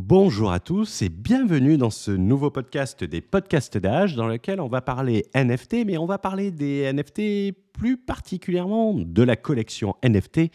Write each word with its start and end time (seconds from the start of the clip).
Bonjour 0.00 0.52
à 0.52 0.60
tous 0.60 1.02
et 1.02 1.08
bienvenue 1.08 1.76
dans 1.76 1.90
ce 1.90 2.12
nouveau 2.12 2.52
podcast 2.52 3.02
des 3.02 3.20
podcasts 3.20 3.78
d'âge 3.78 4.14
dans 4.14 4.28
lequel 4.28 4.60
on 4.60 4.68
va 4.68 4.80
parler 4.80 5.26
NFT, 5.34 5.84
mais 5.84 5.98
on 5.98 6.06
va 6.06 6.18
parler 6.18 6.52
des 6.52 6.88
NFT 6.92 7.52
plus 7.72 7.96
particulièrement 7.96 8.94
de 8.94 9.22
la 9.24 9.34
collection 9.34 9.96
NFT 10.04 10.52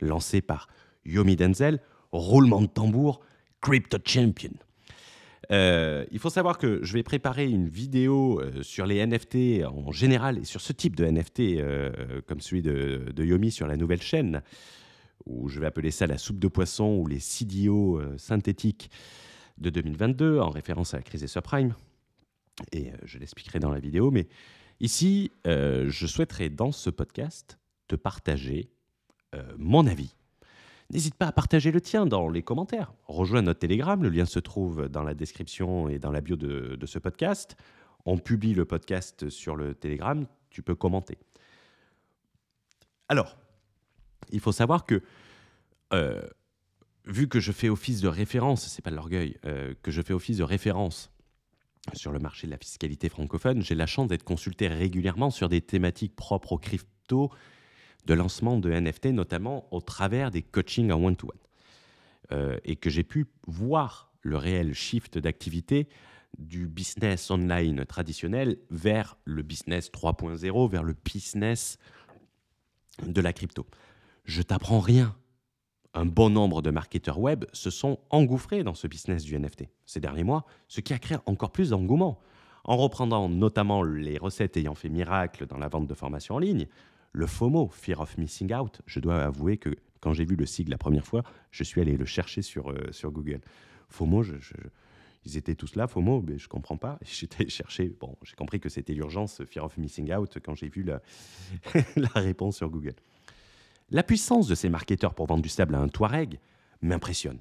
lancée 0.00 0.40
par 0.40 0.66
Yomi 1.04 1.36
Denzel, 1.36 1.78
roulement 2.10 2.62
de 2.62 2.66
tambour, 2.66 3.20
Crypto 3.60 3.98
Champion. 4.04 4.50
Euh, 5.52 6.04
il 6.10 6.18
faut 6.18 6.28
savoir 6.28 6.58
que 6.58 6.80
je 6.82 6.92
vais 6.94 7.04
préparer 7.04 7.48
une 7.48 7.68
vidéo 7.68 8.40
euh, 8.40 8.64
sur 8.64 8.86
les 8.86 9.06
NFT 9.06 9.64
en 9.66 9.92
général 9.92 10.38
et 10.38 10.44
sur 10.44 10.60
ce 10.60 10.72
type 10.72 10.96
de 10.96 11.04
NFT 11.04 11.40
euh, 11.40 11.92
comme 12.26 12.40
celui 12.40 12.62
de, 12.62 13.12
de 13.14 13.24
Yomi 13.24 13.52
sur 13.52 13.68
la 13.68 13.76
nouvelle 13.76 14.02
chaîne 14.02 14.42
ou 15.26 15.48
je 15.48 15.60
vais 15.60 15.66
appeler 15.66 15.90
ça 15.90 16.06
la 16.06 16.18
soupe 16.18 16.38
de 16.38 16.48
poisson 16.48 16.96
ou 16.96 17.06
les 17.06 17.20
CDO 17.20 17.98
euh, 17.98 18.16
synthétiques 18.18 18.90
de 19.58 19.70
2022, 19.70 20.40
en 20.40 20.50
référence 20.50 20.94
à 20.94 20.98
la 20.98 21.02
crise 21.02 21.20
des 21.20 21.26
subprimes. 21.26 21.74
Et 22.72 22.90
euh, 22.90 22.96
je 23.04 23.18
l'expliquerai 23.18 23.58
dans 23.58 23.70
la 23.70 23.80
vidéo. 23.80 24.10
Mais 24.10 24.28
ici, 24.80 25.30
euh, 25.46 25.86
je 25.88 26.06
souhaiterais 26.06 26.48
dans 26.48 26.72
ce 26.72 26.90
podcast 26.90 27.58
te 27.88 27.96
partager 27.96 28.70
mon 29.58 29.86
avis. 29.86 30.16
N'hésite 30.90 31.14
pas 31.14 31.28
à 31.28 31.32
partager 31.32 31.70
le 31.70 31.80
tien 31.80 32.04
dans 32.04 32.28
les 32.28 32.42
commentaires. 32.42 32.92
Rejoins 33.06 33.42
notre 33.42 33.60
Telegram, 33.60 34.02
le 34.02 34.08
lien 34.08 34.24
se 34.24 34.40
trouve 34.40 34.88
dans 34.88 35.04
la 35.04 35.14
description 35.14 35.88
et 35.88 36.00
dans 36.00 36.10
la 36.10 36.20
bio 36.20 36.34
de, 36.34 36.74
de 36.74 36.86
ce 36.86 36.98
podcast. 36.98 37.56
On 38.06 38.18
publie 38.18 38.54
le 38.54 38.64
podcast 38.64 39.28
sur 39.28 39.54
le 39.54 39.76
Telegram, 39.76 40.26
tu 40.50 40.62
peux 40.62 40.74
commenter. 40.74 41.16
Alors, 43.08 43.36
il 44.32 44.40
faut 44.40 44.52
savoir 44.52 44.86
que, 44.86 45.02
euh, 45.92 46.22
vu 47.06 47.28
que 47.28 47.40
je 47.40 47.52
fais 47.52 47.68
office 47.68 48.00
de 48.00 48.08
référence, 48.08 48.66
c'est 48.68 48.82
pas 48.82 48.90
de 48.90 48.96
l'orgueil, 48.96 49.36
euh, 49.44 49.74
que 49.82 49.90
je 49.90 50.02
fais 50.02 50.12
office 50.12 50.38
de 50.38 50.44
référence 50.44 51.10
sur 51.94 52.12
le 52.12 52.18
marché 52.18 52.46
de 52.46 52.52
la 52.52 52.58
fiscalité 52.58 53.08
francophone, 53.08 53.62
j'ai 53.62 53.74
la 53.74 53.86
chance 53.86 54.08
d'être 54.08 54.22
consulté 54.22 54.68
régulièrement 54.68 55.30
sur 55.30 55.48
des 55.48 55.60
thématiques 55.60 56.14
propres 56.14 56.52
aux 56.52 56.58
crypto, 56.58 57.30
de 58.06 58.14
lancement 58.14 58.58
de 58.58 58.70
NFT, 58.70 59.06
notamment 59.06 59.66
au 59.74 59.80
travers 59.80 60.30
des 60.30 60.42
coachings 60.42 60.90
en 60.90 61.02
one-to-one. 61.02 61.38
Euh, 62.32 62.58
et 62.64 62.76
que 62.76 62.90
j'ai 62.90 63.02
pu 63.02 63.26
voir 63.46 64.12
le 64.22 64.36
réel 64.36 64.72
shift 64.72 65.18
d'activité 65.18 65.88
du 66.38 66.68
business 66.68 67.30
online 67.30 67.84
traditionnel 67.86 68.58
vers 68.70 69.16
le 69.24 69.42
business 69.42 69.90
3.0, 69.90 70.70
vers 70.70 70.84
le 70.84 70.94
business 71.04 71.78
de 73.04 73.20
la 73.20 73.32
crypto 73.32 73.66
je 74.30 74.42
t'apprends 74.42 74.78
rien. 74.78 75.16
Un 75.92 76.06
bon 76.06 76.30
nombre 76.30 76.62
de 76.62 76.70
marketeurs 76.70 77.18
web 77.18 77.46
se 77.52 77.68
sont 77.68 77.98
engouffrés 78.10 78.62
dans 78.62 78.74
ce 78.74 78.86
business 78.86 79.24
du 79.24 79.36
NFT 79.36 79.64
ces 79.84 79.98
derniers 79.98 80.22
mois, 80.22 80.46
ce 80.68 80.80
qui 80.80 80.92
a 80.92 81.00
créé 81.00 81.18
encore 81.26 81.50
plus 81.50 81.70
d'engouement. 81.70 82.20
En 82.62 82.76
reprenant 82.76 83.28
notamment 83.28 83.82
les 83.82 84.18
recettes 84.18 84.56
ayant 84.56 84.76
fait 84.76 84.88
miracle 84.88 85.46
dans 85.46 85.58
la 85.58 85.66
vente 85.66 85.88
de 85.88 85.94
formations 85.94 86.36
en 86.36 86.38
ligne, 86.38 86.68
le 87.12 87.26
FOMO, 87.26 87.70
Fear 87.70 87.98
of 87.98 88.16
Missing 88.18 88.54
Out, 88.54 88.82
je 88.86 89.00
dois 89.00 89.20
avouer 89.20 89.56
que 89.56 89.70
quand 89.98 90.12
j'ai 90.12 90.24
vu 90.24 90.36
le 90.36 90.46
sigle 90.46 90.70
la 90.70 90.78
première 90.78 91.04
fois, 91.04 91.24
je 91.50 91.64
suis 91.64 91.80
allé 91.80 91.96
le 91.96 92.04
chercher 92.04 92.42
sur, 92.42 92.70
euh, 92.70 92.92
sur 92.92 93.10
Google. 93.10 93.40
FOMO, 93.88 94.22
ils 95.24 95.36
étaient 95.36 95.56
tous 95.56 95.74
là, 95.74 95.88
FOMO, 95.88 96.22
mais 96.22 96.38
je 96.38 96.44
ne 96.44 96.48
comprends 96.48 96.76
pas. 96.76 97.00
J'étais 97.02 97.48
cherché, 97.48 97.92
bon, 97.98 98.16
j'ai 98.22 98.36
compris 98.36 98.60
que 98.60 98.68
c'était 98.68 98.94
l'urgence, 98.94 99.42
Fear 99.44 99.64
of 99.64 99.76
Missing 99.76 100.14
Out, 100.14 100.38
quand 100.44 100.54
j'ai 100.54 100.68
vu 100.68 100.84
la, 100.84 101.02
la 101.96 102.20
réponse 102.20 102.58
sur 102.58 102.70
Google. 102.70 102.94
La 103.92 104.04
puissance 104.04 104.46
de 104.46 104.54
ces 104.54 104.68
marketeurs 104.68 105.14
pour 105.14 105.26
vendre 105.26 105.42
du 105.42 105.48
stable 105.48 105.74
à 105.74 105.80
un 105.80 105.88
Touareg 105.88 106.38
m'impressionne. 106.80 107.40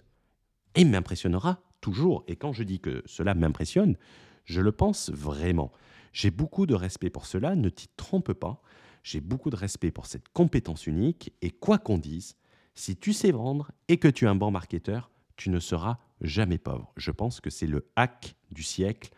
Et 0.74 0.84
m'impressionnera 0.84 1.62
toujours. 1.80 2.24
Et 2.28 2.36
quand 2.36 2.54
je 2.54 2.64
dis 2.64 2.80
que 2.80 3.04
cela 3.06 3.36
m'impressionne, 3.36 3.98
je 4.46 4.60
le 4.60 4.72
pense 4.72 5.12
vraiment. 5.12 5.72
J'ai 6.12 6.32
beaucoup 6.32 6.66
de 6.66 6.74
respect 6.74 7.12
pour 7.12 7.28
cela, 7.28 7.56
ne 7.56 7.70
t'y 7.70 7.88
trompe 7.90 8.34
pas. 8.34 8.64
J'ai 9.04 9.22
beaucoup 9.22 9.52
de 9.52 9.56
respect 9.56 9.92
pour 9.92 10.08
cette 10.08 10.28
compétence 10.30 10.88
unique. 10.88 11.34
Et 11.44 11.52
quoi 11.52 11.78
qu'on 11.78 12.00
dise, 12.00 12.36
si 12.74 12.96
tu 12.96 13.14
sais 13.14 13.32
vendre 13.32 13.72
et 13.88 13.98
que 13.98 14.08
tu 14.08 14.26
es 14.26 14.28
un 14.28 14.36
bon 14.36 14.50
marketeur, 14.50 15.12
tu 15.36 15.52
ne 15.52 15.60
seras 15.60 16.00
jamais 16.22 16.58
pauvre. 16.58 16.92
Je 16.98 17.12
pense 17.12 17.42
que 17.42 17.52
c'est 17.52 17.68
le 17.68 17.88
hack 17.96 18.36
du 18.52 18.64
siècle 18.64 19.12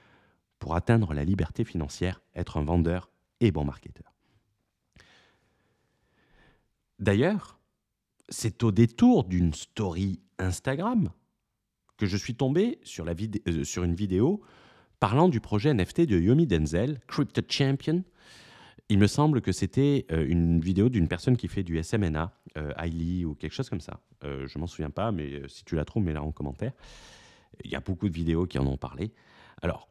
pour 0.59 0.75
atteindre 0.75 1.13
la 1.13 1.23
liberté 1.23 1.63
financière, 1.63 2.21
être 2.35 2.57
un 2.57 2.63
vendeur 2.63 3.09
et 3.39 3.51
bon 3.51 3.63
marketeur. 3.63 4.10
D'ailleurs, 7.01 7.59
c'est 8.29 8.63
au 8.63 8.71
détour 8.71 9.25
d'une 9.25 9.53
story 9.53 10.21
Instagram 10.39 11.11
que 11.97 12.05
je 12.05 12.15
suis 12.15 12.35
tombé 12.35 12.79
sur, 12.83 13.05
euh, 13.07 13.83
une 13.83 13.95
vidéo 13.95 14.41
parlant 14.99 15.27
du 15.27 15.41
projet 15.41 15.73
NFT 15.73 16.01
de 16.01 16.19
Yomi 16.19 16.47
Denzel, 16.47 17.01
Crypto 17.07 17.41
Champion. 17.49 18.03
Il 18.87 18.99
me 18.99 19.07
semble 19.07 19.41
que 19.41 19.51
c'était 19.51 20.05
euh, 20.11 20.25
une 20.27 20.59
vidéo 20.59 20.89
d'une 20.89 21.07
personne 21.07 21.37
qui 21.37 21.47
fait 21.47 21.63
du 21.63 21.81
SMNA, 21.81 22.33
euh, 22.57 23.25
ou 23.25 23.35
quelque 23.35 23.53
chose 23.53 23.69
comme 23.69 23.81
ça. 23.81 23.99
Euh, 24.23 24.47
je 24.47 24.59
m'en 24.59 24.67
souviens 24.67 24.89
pas, 24.89 25.11
mais 25.11 25.41
si 25.47 25.63
tu 25.65 25.75
la 25.75 25.85
trouves, 25.85 26.03
mets-la 26.03 26.21
en 26.21 26.31
commentaire. 26.31 26.73
Il 27.63 27.71
y 27.71 27.75
a 27.75 27.79
beaucoup 27.79 28.09
de 28.09 28.13
vidéos 28.13 28.45
qui 28.45 28.59
en 28.59 28.67
ont 28.67 28.77
parlé. 28.77 29.13
Alors, 29.61 29.87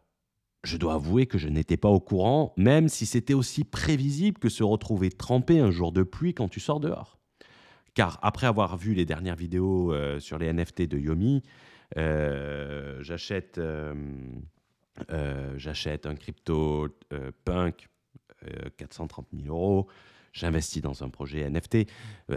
je 0.63 0.77
dois 0.77 0.95
avouer 0.95 1.27
que 1.27 1.39
je 1.39 1.49
n'étais 1.49 1.77
pas 1.77 1.89
au 1.89 2.01
courant, 2.01 2.53
même 2.57 2.89
si 2.89 3.07
c'était 3.07 3.35
aussi 3.35 3.65
prévisible 3.65 4.39
que 4.39 4.49
se 4.49 4.63
retrouver 4.63 5.11
trempé 5.11 5.59
un 5.59 5.71
jour 5.71 5.93
de 5.93 6.03
pluie 6.03 6.35
quand 6.35 6.49
tu 6.49 6.61
sors 6.61 6.81
dehors. 6.81 7.19
Car 7.95 8.19
après 8.23 8.47
avoir 8.47 8.77
vu 8.77 8.95
les 8.95 9.05
dernières 9.05 9.37
vidéos 9.37 9.93
euh, 9.93 10.21
sur 10.21 10.39
les 10.39 10.53
NFT 10.53 10.83
de 10.83 10.99
Yomi, 10.99 11.43
euh, 11.97 13.03
j'achète, 13.03 13.59
euh, 13.59 13.95
j'achète 15.57 16.07
un 16.07 16.15
crypto 16.15 16.89
punk 17.45 17.89
430 18.77 19.27
000 19.33 19.55
euros. 19.55 19.89
J'investis 20.33 20.81
dans 20.81 21.03
un 21.03 21.09
projet 21.09 21.51
NFT. 21.51 21.89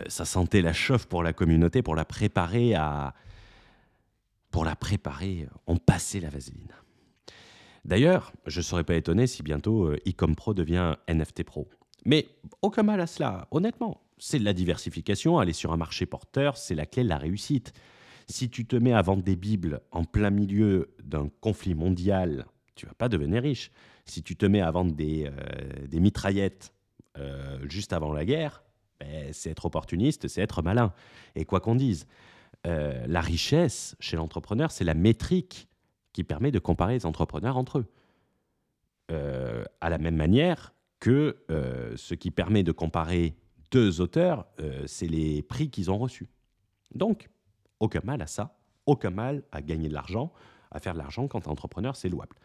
ça 0.07 0.25
sentait 0.25 0.61
la 0.61 0.73
chauffe 0.73 1.05
pour 1.05 1.21
la 1.21 1.31
communauté, 1.31 1.83
pour 1.83 1.93
la 1.93 2.05
préparer 2.05 2.73
à, 2.73 3.13
pour 4.49 4.65
la 4.65 4.75
préparer, 4.75 5.47
on 5.67 5.77
passait 5.77 6.19
la 6.19 6.29
vaseline. 6.29 6.73
D'ailleurs, 7.85 8.31
je 8.45 8.59
ne 8.59 8.63
serais 8.63 8.83
pas 8.83 8.95
étonné 8.95 9.27
si 9.27 9.43
bientôt 9.43 9.87
euh, 9.87 9.99
Ecom 10.07 10.35
Pro 10.35 10.53
devient 10.53 10.95
NFT 11.09 11.43
Pro. 11.43 11.67
Mais 12.05 12.27
aucun 12.61 12.83
mal 12.83 13.01
à 13.01 13.07
cela, 13.07 13.47
honnêtement. 13.51 14.01
C'est 14.17 14.39
de 14.39 14.45
la 14.45 14.53
diversification, 14.53 15.37
aller 15.37 15.53
sur 15.53 15.73
un 15.73 15.77
marché 15.77 16.05
porteur, 16.05 16.57
c'est 16.57 16.75
la 16.75 16.85
clé 16.85 17.03
de 17.03 17.09
la 17.09 17.17
réussite. 17.17 17.73
Si 18.27 18.49
tu 18.49 18.65
te 18.65 18.77
mets 18.77 18.93
à 18.93 19.01
vendre 19.01 19.23
des 19.23 19.35
bibles 19.35 19.81
en 19.91 20.05
plein 20.05 20.29
milieu 20.29 20.95
d'un 21.03 21.29
conflit 21.41 21.75
mondial, 21.75 22.45
tu 22.75 22.85
vas 22.85 22.93
pas 22.93 23.09
devenir 23.09 23.43
riche. 23.43 23.69
Si 24.05 24.23
tu 24.23 24.37
te 24.37 24.45
mets 24.45 24.61
à 24.61 24.71
vendre 24.71 24.93
des, 24.93 25.29
euh, 25.29 25.99
mitraillettes 25.99 26.73
euh, 27.17 27.59
juste 27.67 27.91
avant 27.91 28.13
la 28.13 28.23
guerre, 28.23 28.63
ben, 29.01 29.33
c'est 29.33 29.49
être 29.49 29.65
opportuniste, 29.65 30.29
c'est 30.29 30.41
être 30.41 30.61
malin. 30.61 30.93
Et 31.35 31.43
quoi 31.43 31.59
qu'on 31.59 31.75
dise, 31.75 32.07
la 32.65 33.19
richesse 33.19 33.97
chez 33.99 34.15
l'entrepreneur, 34.15 34.71
c'est 34.71 34.85
la 34.85 34.93
métrique 34.93 35.67
qui 36.13 36.23
permet 36.23 36.51
de 36.51 36.59
comparer 36.59 36.93
les 36.93 37.05
entrepreneurs 37.05 37.57
entre 37.57 37.79
eux. 37.79 37.85
Euh, 39.11 39.65
à 39.81 39.89
la 39.89 39.97
même 39.97 40.15
manière 40.15 40.73
que 40.99 41.43
euh, 41.51 41.97
ce 41.97 42.13
qui 42.13 42.31
permet 42.31 42.63
de 42.63 42.71
comparer 42.71 43.35
deux 43.71 43.99
auteurs, 43.99 44.45
euh, 44.61 44.83
c'est 44.87 45.07
les 45.07 45.41
prix 45.41 45.69
qu'ils 45.69 45.91
ont 45.91 45.97
reçus. 45.97 46.29
Donc, 46.95 47.29
aucun 47.79 47.99
mal 48.03 48.21
à 48.21 48.27
ça, 48.27 48.55
aucun 48.85 49.09
mal 49.09 49.43
à 49.51 49.61
gagner 49.61 49.89
de 49.89 49.93
l'argent, 49.93 50.31
à 50.71 50.79
faire 50.79 50.93
de 50.93 50.99
l'argent 50.99 51.27
quand 51.27 51.47
entrepreneur, 51.47 51.95
c'est 51.95 52.07
louable. 52.07 52.37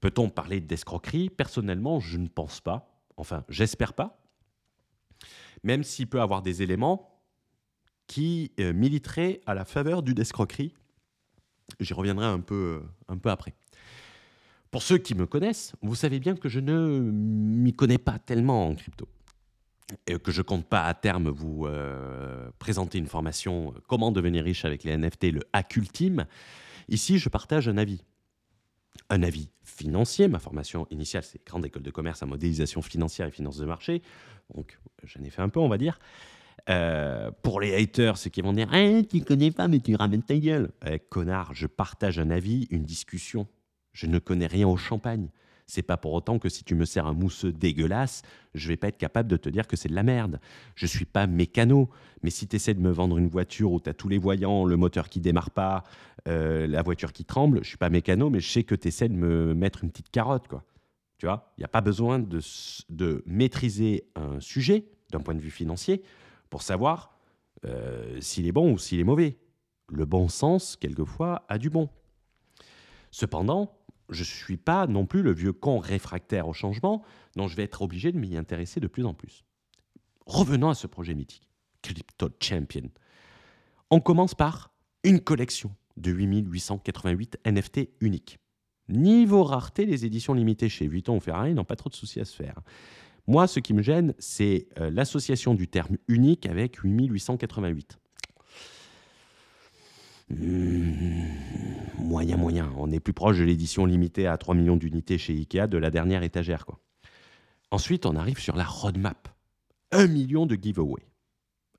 Peut-on 0.00 0.28
parler 0.28 0.60
d'escroquerie? 0.60 1.30
Personnellement, 1.30 2.00
je 2.00 2.18
ne 2.18 2.28
pense 2.28 2.60
pas. 2.60 2.92
Enfin, 3.16 3.44
j'espère 3.48 3.94
pas. 3.94 4.20
Même 5.62 5.84
s'il 5.84 6.08
peut 6.08 6.20
avoir 6.20 6.42
des 6.42 6.62
éléments 6.62 7.22
qui 8.08 8.52
militeraient 8.58 9.40
à 9.46 9.54
la 9.54 9.64
faveur 9.64 10.02
du 10.02 10.12
d'escroquerie 10.12 10.74
J'y 11.80 11.94
reviendrai 11.94 12.26
un 12.26 12.40
peu, 12.40 12.82
un 13.08 13.16
peu 13.16 13.30
après. 13.30 13.54
Pour 14.70 14.82
ceux 14.82 14.98
qui 14.98 15.14
me 15.14 15.26
connaissent, 15.26 15.74
vous 15.82 15.94
savez 15.94 16.18
bien 16.18 16.34
que 16.34 16.48
je 16.48 16.58
ne 16.58 16.98
m'y 16.98 17.74
connais 17.74 17.98
pas 17.98 18.18
tellement 18.18 18.68
en 18.68 18.74
crypto. 18.74 19.06
Et 20.06 20.18
que 20.18 20.32
je 20.32 20.40
compte 20.40 20.64
pas 20.64 20.86
à 20.86 20.94
terme 20.94 21.28
vous 21.28 21.66
euh, 21.66 22.50
présenter 22.58 22.96
une 22.96 23.06
formation 23.06 23.74
Comment 23.86 24.10
devenir 24.10 24.44
riche 24.44 24.64
avec 24.64 24.84
les 24.84 24.96
NFT, 24.96 25.24
le 25.24 25.42
hack 25.52 25.76
ultime. 25.76 26.24
Ici, 26.88 27.18
je 27.18 27.28
partage 27.28 27.68
un 27.68 27.76
avis. 27.76 28.02
Un 29.10 29.22
avis 29.22 29.50
financier. 29.62 30.28
Ma 30.28 30.38
formation 30.38 30.86
initiale, 30.90 31.22
c'est 31.22 31.44
Grande 31.46 31.66
École 31.66 31.82
de 31.82 31.90
Commerce 31.90 32.22
à 32.22 32.26
modélisation 32.26 32.80
financière 32.80 33.28
et 33.28 33.30
finances 33.30 33.58
de 33.58 33.66
marché. 33.66 34.00
Donc, 34.54 34.78
j'en 35.04 35.22
ai 35.22 35.28
fait 35.28 35.42
un 35.42 35.50
peu, 35.50 35.60
on 35.60 35.68
va 35.68 35.76
dire. 35.76 35.98
Euh, 36.68 37.30
pour 37.42 37.60
les 37.60 37.74
haters, 37.74 38.16
ceux 38.16 38.30
qui 38.30 38.40
vont 38.40 38.52
dire 38.52 38.72
eh, 38.72 39.04
Tu 39.04 39.20
connais 39.22 39.50
pas, 39.50 39.68
mais 39.68 39.80
tu 39.80 39.94
ramènes 39.96 40.22
ta 40.22 40.36
gueule. 40.36 40.70
Eh, 40.86 40.98
connard, 40.98 41.54
je 41.54 41.66
partage 41.66 42.18
un 42.18 42.30
avis, 42.30 42.68
une 42.70 42.84
discussion. 42.84 43.46
Je 43.92 44.06
ne 44.06 44.18
connais 44.18 44.46
rien 44.46 44.68
au 44.68 44.76
champagne. 44.76 45.28
C'est 45.66 45.82
pas 45.82 45.96
pour 45.96 46.12
autant 46.12 46.38
que 46.38 46.48
si 46.48 46.64
tu 46.64 46.74
me 46.74 46.84
sers 46.84 47.06
un 47.06 47.14
mousseux 47.14 47.52
dégueulasse, 47.52 48.22
je 48.54 48.68
vais 48.68 48.76
pas 48.76 48.88
être 48.88 48.98
capable 48.98 49.28
de 49.28 49.36
te 49.36 49.48
dire 49.48 49.66
que 49.66 49.76
c'est 49.76 49.88
de 49.88 49.94
la 49.94 50.02
merde. 50.02 50.40
Je 50.74 50.86
suis 50.86 51.04
pas 51.04 51.26
mécano, 51.26 51.88
mais 52.22 52.30
si 52.30 52.46
tu 52.46 52.56
essaies 52.56 52.74
de 52.74 52.80
me 52.80 52.90
vendre 52.90 53.16
une 53.18 53.28
voiture 53.28 53.72
où 53.72 53.80
tu 53.80 53.88
as 53.88 53.94
tous 53.94 54.08
les 54.08 54.18
voyants, 54.18 54.64
le 54.64 54.76
moteur 54.76 55.08
qui 55.08 55.20
démarre 55.20 55.50
pas, 55.50 55.84
euh, 56.28 56.66
la 56.66 56.82
voiture 56.82 57.12
qui 57.12 57.24
tremble, 57.24 57.60
je 57.62 57.68
suis 57.68 57.78
pas 57.78 57.90
mécano, 57.90 58.28
mais 58.28 58.40
je 58.40 58.50
sais 58.50 58.64
que 58.64 58.74
tu 58.74 58.88
essaies 58.88 59.08
de 59.08 59.14
me 59.14 59.54
mettre 59.54 59.82
une 59.82 59.90
petite 59.90 60.10
carotte, 60.10 60.46
quoi. 60.48 60.64
Tu 61.18 61.26
vois, 61.26 61.52
il 61.56 61.60
n'y 61.60 61.64
a 61.64 61.68
pas 61.68 61.80
besoin 61.80 62.18
de 62.18 63.22
maîtriser 63.26 64.04
un 64.16 64.40
sujet 64.40 64.84
d'un 65.12 65.20
point 65.20 65.34
de 65.34 65.40
vue 65.40 65.52
financier 65.52 66.02
pour 66.52 66.60
savoir 66.60 67.16
euh, 67.64 68.20
s'il 68.20 68.46
est 68.46 68.52
bon 68.52 68.74
ou 68.74 68.78
s'il 68.78 69.00
est 69.00 69.04
mauvais. 69.04 69.38
Le 69.88 70.04
bon 70.04 70.28
sens, 70.28 70.76
quelquefois, 70.76 71.46
a 71.48 71.56
du 71.56 71.70
bon. 71.70 71.88
Cependant, 73.10 73.74
je 74.10 74.20
ne 74.20 74.26
suis 74.26 74.58
pas 74.58 74.86
non 74.86 75.06
plus 75.06 75.22
le 75.22 75.32
vieux 75.32 75.54
con 75.54 75.78
réfractaire 75.78 76.48
au 76.48 76.52
changement, 76.52 77.02
dont 77.36 77.48
je 77.48 77.56
vais 77.56 77.62
être 77.62 77.80
obligé 77.80 78.12
de 78.12 78.18
m'y 78.18 78.36
intéresser 78.36 78.80
de 78.80 78.86
plus 78.86 79.06
en 79.06 79.14
plus. 79.14 79.46
Revenons 80.26 80.68
à 80.68 80.74
ce 80.74 80.86
projet 80.86 81.14
mythique, 81.14 81.48
Crypto 81.80 82.28
Champion. 82.38 82.90
On 83.90 84.00
commence 84.00 84.34
par 84.34 84.74
une 85.04 85.20
collection 85.20 85.74
de 85.96 86.10
8888 86.10 87.38
NFT 87.46 87.88
uniques. 88.02 88.38
Niveau 88.90 89.42
rareté, 89.42 89.86
les 89.86 90.04
éditions 90.04 90.34
limitées 90.34 90.68
chez 90.68 90.86
Vuitton 90.86 91.16
ou 91.16 91.20
Ferrari 91.20 91.54
n'ont 91.54 91.64
pas 91.64 91.76
trop 91.76 91.88
de 91.88 91.94
soucis 91.94 92.20
à 92.20 92.26
se 92.26 92.36
faire. 92.36 92.60
Moi, 93.26 93.46
ce 93.46 93.60
qui 93.60 93.72
me 93.72 93.82
gêne, 93.82 94.14
c'est 94.18 94.66
euh, 94.78 94.90
l'association 94.90 95.54
du 95.54 95.68
terme 95.68 95.96
unique 96.08 96.46
avec 96.46 96.78
8888. 96.82 97.98
Hmm, 100.30 101.26
moyen, 101.98 102.36
moyen. 102.36 102.72
On 102.76 102.90
est 102.90 103.00
plus 103.00 103.12
proche 103.12 103.38
de 103.38 103.44
l'édition 103.44 103.86
limitée 103.86 104.26
à 104.26 104.36
3 104.38 104.54
millions 104.54 104.76
d'unités 104.76 105.18
chez 105.18 105.34
Ikea 105.34 105.68
de 105.68 105.78
la 105.78 105.90
dernière 105.90 106.22
étagère. 106.22 106.64
Ensuite, 107.70 108.06
on 108.06 108.16
arrive 108.16 108.38
sur 108.38 108.56
la 108.56 108.64
roadmap. 108.64 109.28
1 109.92 110.06
million 110.08 110.46
de 110.46 110.56
giveaway. 110.56 111.02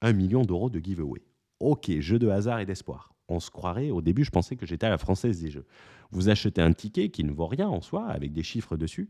1 0.01 0.13
million 0.13 0.43
d'euros 0.43 0.69
de 0.69 0.79
giveaway. 0.79 1.21
Ok, 1.59 1.91
jeu 1.99 2.19
de 2.19 2.29
hasard 2.29 2.59
et 2.59 2.65
d'espoir. 2.65 3.12
On 3.29 3.39
se 3.39 3.49
croirait, 3.49 3.89
au 3.89 4.01
début, 4.01 4.23
je 4.23 4.31
pensais 4.31 4.55
que 4.55 4.65
j'étais 4.65 4.85
à 4.85 4.89
la 4.89 4.97
française 4.97 5.41
des 5.41 5.49
jeux. 5.49 5.65
Vous 6.11 6.29
achetez 6.29 6.61
un 6.61 6.73
ticket 6.73 7.09
qui 7.09 7.23
ne 7.23 7.31
vaut 7.31 7.47
rien 7.47 7.67
en 7.67 7.81
soi, 7.81 8.07
avec 8.07 8.33
des 8.33 8.43
chiffres 8.43 8.75
dessus, 8.75 9.09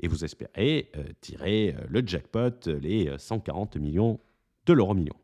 et 0.00 0.08
vous 0.08 0.24
espérez 0.24 0.90
euh, 0.96 1.04
tirer 1.20 1.74
euh, 1.76 1.84
le 1.88 2.06
jackpot, 2.06 2.66
les 2.66 3.16
140 3.16 3.76
millions 3.76 4.20
de 4.66 4.72
l'euro 4.72 4.94
million. 4.94 5.14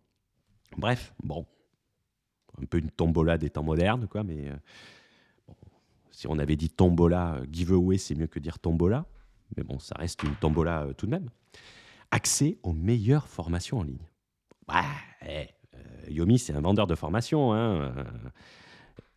Bref, 0.77 1.15
bon, 1.23 1.47
un 2.61 2.67
peu 2.67 2.79
une 2.79 2.91
tombola 2.91 3.39
des 3.39 3.51
temps 3.51 3.63
modernes, 3.63 4.07
quoi, 4.07 4.23
mais 4.23 4.49
euh, 4.49 4.57
si 6.11 6.27
on 6.29 6.39
avait 6.39 6.57
dit 6.57 6.71
tombola, 6.71 7.41
giveaway, 7.51 7.99
c'est 7.99 8.15
mieux 8.15 8.27
que 8.27 8.39
dire 8.39 8.59
tombola, 8.59 9.07
mais 9.57 9.65
bon, 9.65 9.79
ça 9.79 9.97
reste 9.99 10.23
une 10.23 10.35
tombola 10.37 10.89
tout 10.97 11.07
de 11.07 11.11
même. 11.11 11.29
Accès 12.11 12.59
aux 12.63 12.73
meilleures 12.73 13.29
formations 13.29 13.79
en 13.79 13.83
ligne. 13.83 14.07
Bah, 14.67 14.85
Yomi, 16.09 16.39
c'est 16.39 16.55
un 16.55 16.61
vendeur 16.61 16.87
de 16.87 16.95
formation, 16.95 17.53
hein, 17.53 17.93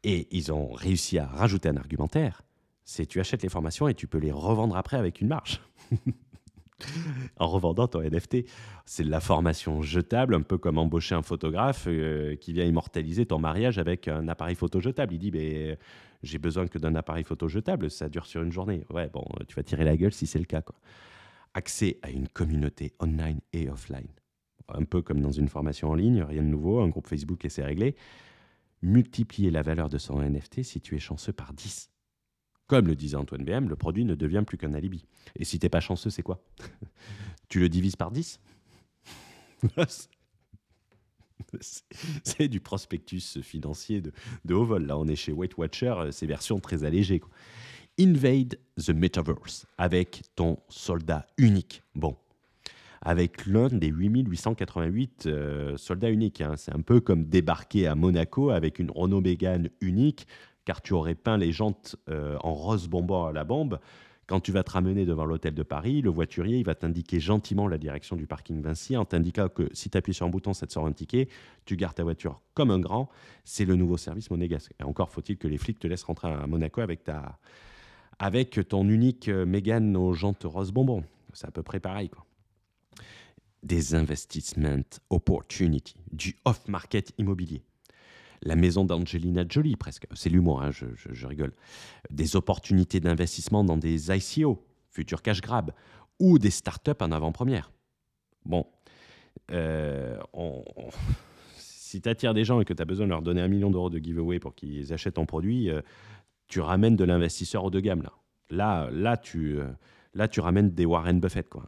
et 0.03 0.27
ils 0.31 0.51
ont 0.51 0.71
réussi 0.71 1.17
à 1.19 1.25
rajouter 1.25 1.69
un 1.69 1.77
argumentaire 1.77 2.43
c'est 2.91 3.05
tu 3.05 3.19
achètes 3.19 3.43
les 3.43 3.49
formations 3.49 3.87
et 3.87 3.93
tu 3.93 4.07
peux 4.07 4.17
les 4.17 4.31
revendre 4.31 4.75
après 4.75 4.97
avec 4.97 5.21
une 5.21 5.27
marge. 5.27 5.61
en 7.37 7.47
revendant 7.47 7.87
ton 7.87 8.01
NFT. 8.01 8.45
C'est 8.85 9.03
de 9.03 9.09
la 9.09 9.19
formation 9.19 9.81
jetable, 9.81 10.35
un 10.35 10.41
peu 10.41 10.57
comme 10.57 10.77
embaucher 10.77 11.15
un 11.15 11.21
photographe 11.21 11.85
euh, 11.87 12.35
qui 12.35 12.53
vient 12.53 12.65
immortaliser 12.65 13.25
ton 13.25 13.39
mariage 13.39 13.77
avec 13.77 14.07
un 14.07 14.27
appareil 14.27 14.55
photo 14.55 14.79
jetable. 14.79 15.13
Il 15.13 15.19
dit, 15.19 15.31
mais 15.31 15.77
j'ai 16.23 16.37
besoin 16.37 16.67
que 16.67 16.79
d'un 16.79 16.95
appareil 16.95 17.23
photo 17.23 17.47
jetable, 17.47 17.89
ça 17.89 18.09
dure 18.09 18.25
sur 18.25 18.41
une 18.41 18.51
journée. 18.51 18.83
Ouais, 18.89 19.09
bon, 19.09 19.23
tu 19.47 19.55
vas 19.55 19.63
tirer 19.63 19.85
la 19.85 19.95
gueule 19.95 20.13
si 20.13 20.27
c'est 20.27 20.39
le 20.39 20.45
cas. 20.45 20.61
Quoi. 20.61 20.75
Accès 21.53 21.97
à 22.01 22.09
une 22.09 22.27
communauté 22.27 22.93
online 22.99 23.39
et 23.53 23.69
offline. 23.69 24.07
Un 24.73 24.83
peu 24.83 25.01
comme 25.01 25.21
dans 25.21 25.31
une 25.31 25.47
formation 25.47 25.89
en 25.89 25.95
ligne, 25.95 26.23
rien 26.23 26.43
de 26.43 26.47
nouveau, 26.47 26.79
un 26.79 26.89
groupe 26.89 27.07
Facebook 27.07 27.43
et 27.45 27.49
c'est 27.49 27.63
réglé. 27.63 27.95
Multiplier 28.81 29.51
la 29.51 29.61
valeur 29.61 29.89
de 29.89 29.97
son 29.97 30.21
NFT 30.21 30.63
si 30.63 30.81
tu 30.81 30.95
es 30.95 30.99
chanceux 30.99 31.33
par 31.33 31.53
10. 31.53 31.91
Comme 32.67 32.87
le 32.87 32.95
disait 32.95 33.17
Antoine 33.17 33.43
BM, 33.43 33.67
le 33.67 33.75
produit 33.75 34.05
ne 34.05 34.15
devient 34.15 34.43
plus 34.47 34.57
qu'un 34.57 34.73
alibi. 34.73 35.05
Et 35.35 35.43
si 35.43 35.59
t'es 35.59 35.69
pas 35.69 35.81
chanceux, 35.81 36.09
c'est 36.09 36.23
quoi? 36.23 36.43
Tu 37.49 37.59
le 37.59 37.67
divises 37.67 37.97
par 37.97 38.11
10 38.11 38.39
C'est 42.23 42.47
du 42.47 42.61
prospectus 42.61 43.41
financier 43.41 44.01
de, 44.01 44.53
haut 44.53 44.63
vol. 44.63 44.85
Là, 44.85 44.97
on 44.97 45.07
est 45.07 45.17
chez 45.17 45.33
Weight 45.33 45.57
Watcher, 45.57 45.93
euh, 45.97 46.11
c'est 46.11 46.25
version 46.25 46.59
très 46.59 46.85
allégée. 46.85 47.21
Invade 47.99 48.57
the 48.77 48.91
Metaverse 48.91 49.65
avec 49.77 50.23
ton 50.35 50.57
soldat 50.69 51.27
unique. 51.37 51.83
Bon, 51.93 52.15
avec 53.01 53.45
l'un 53.45 53.67
des 53.67 53.87
8888 53.87 55.25
euh, 55.25 55.77
soldats 55.77 56.09
uniques. 56.09 56.41
Hein. 56.41 56.53
C'est 56.55 56.73
un 56.73 56.81
peu 56.81 57.01
comme 57.01 57.25
débarquer 57.25 57.87
à 57.87 57.95
Monaco 57.95 58.51
avec 58.51 58.79
une 58.79 58.91
Renault 58.91 59.21
Mégane 59.21 59.69
unique 59.81 60.27
car 60.65 60.81
tu 60.81 60.93
aurais 60.93 61.15
peint 61.15 61.37
les 61.37 61.51
jantes 61.51 61.95
euh, 62.09 62.37
en 62.41 62.53
rose 62.53 62.87
bonbon 62.87 63.25
à 63.25 63.31
la 63.31 63.43
bombe. 63.43 63.79
Quand 64.27 64.39
tu 64.39 64.51
vas 64.51 64.63
te 64.63 64.71
ramener 64.71 65.05
devant 65.05 65.25
l'hôtel 65.25 65.53
de 65.53 65.63
Paris, 65.63 66.01
le 66.01 66.09
voiturier 66.09 66.57
il 66.57 66.63
va 66.63 66.75
t'indiquer 66.75 67.19
gentiment 67.19 67.67
la 67.67 67.77
direction 67.77 68.15
du 68.15 68.27
parking 68.27 68.61
Vinci 68.61 68.95
en 68.95 69.03
t'indiquant 69.03 69.49
que 69.49 69.67
si 69.73 69.89
tu 69.89 69.97
appuies 69.97 70.13
sur 70.13 70.25
un 70.25 70.29
bouton, 70.29 70.53
ça 70.53 70.67
te 70.67 70.71
sort 70.71 70.85
un 70.85 70.93
ticket. 70.93 71.27
Tu 71.65 71.75
gardes 71.75 71.95
ta 71.95 72.03
voiture 72.03 72.39
comme 72.53 72.71
un 72.71 72.79
grand. 72.79 73.09
C'est 73.43 73.65
le 73.65 73.75
nouveau 73.75 73.97
service 73.97 74.29
monégasque. 74.29 74.73
Et 74.79 74.83
encore 74.83 75.09
faut-il 75.09 75.37
que 75.37 75.47
les 75.47 75.57
flics 75.57 75.79
te 75.79 75.87
laissent 75.87 76.03
rentrer 76.03 76.29
à 76.29 76.47
Monaco 76.47 76.79
avec, 76.79 77.03
ta, 77.03 77.39
avec 78.19 78.67
ton 78.69 78.87
unique 78.87 79.27
euh, 79.27 79.45
Mégane 79.45 79.97
aux 79.97 80.13
jantes 80.13 80.43
rose 80.45 80.71
bonbon. 80.71 81.03
C'est 81.33 81.47
à 81.47 81.51
peu 81.51 81.63
près 81.63 81.79
pareil. 81.81 82.09
Quoi. 82.09 82.25
Des 83.63 83.93
investment 83.95 84.83
opportunity, 85.09 85.95
du 86.11 86.35
off-market 86.45 87.13
immobilier 87.17 87.63
la 88.43 88.55
maison 88.55 88.85
d'Angelina 88.85 89.43
Jolie, 89.47 89.75
presque. 89.75 90.07
C'est 90.13 90.29
l'humour, 90.29 90.61
hein, 90.61 90.71
je, 90.71 91.27
rigole. 91.27 91.53
Des 92.09 92.35
opportunités 92.35 92.99
d'investissement 92.99 93.63
dans 93.63 93.77
des 93.77 94.11
ICO, 94.11 94.65
futurs 94.89 95.21
cash 95.21 95.41
grab, 95.41 95.71
ou 96.19 96.39
des 96.39 96.49
startups 96.49 96.91
en 96.99 97.11
avant-première. 97.11 97.71
Bon, 98.45 98.65
euh, 99.51 100.17
si 101.57 102.01
tu 102.01 102.09
attires 102.09 102.33
des 102.33 102.43
gens 102.43 102.59
et 102.61 102.65
que 102.65 102.73
tu 102.73 102.81
as 102.81 102.85
besoin 102.85 103.05
de 103.05 103.11
leur 103.11 103.21
donner 103.21 103.41
un 103.41 103.47
million 103.47 103.69
d'euros 103.69 103.89
de 103.89 103.99
giveaway 103.99 104.39
pour 104.39 104.55
qu'ils 104.55 104.91
achètent 104.91 105.15
ton 105.15 105.25
produit, 105.25 105.69
euh, 105.69 105.81
tu 106.47 106.59
ramènes 106.59 106.95
de 106.95 107.03
l'investisseur 107.03 107.63
haut 107.63 107.69
de 107.69 107.79
gamme. 107.79 108.01
Là, 108.01 108.13
là, 108.49 108.89
là, 108.91 109.17
tu, 109.17 109.59
euh, 109.59 109.67
là 110.13 110.27
tu 110.27 110.39
ramènes 110.39 110.71
des 110.71 110.85
Warren 110.85 111.19
Buffett. 111.19 111.47
Quoi. 111.47 111.67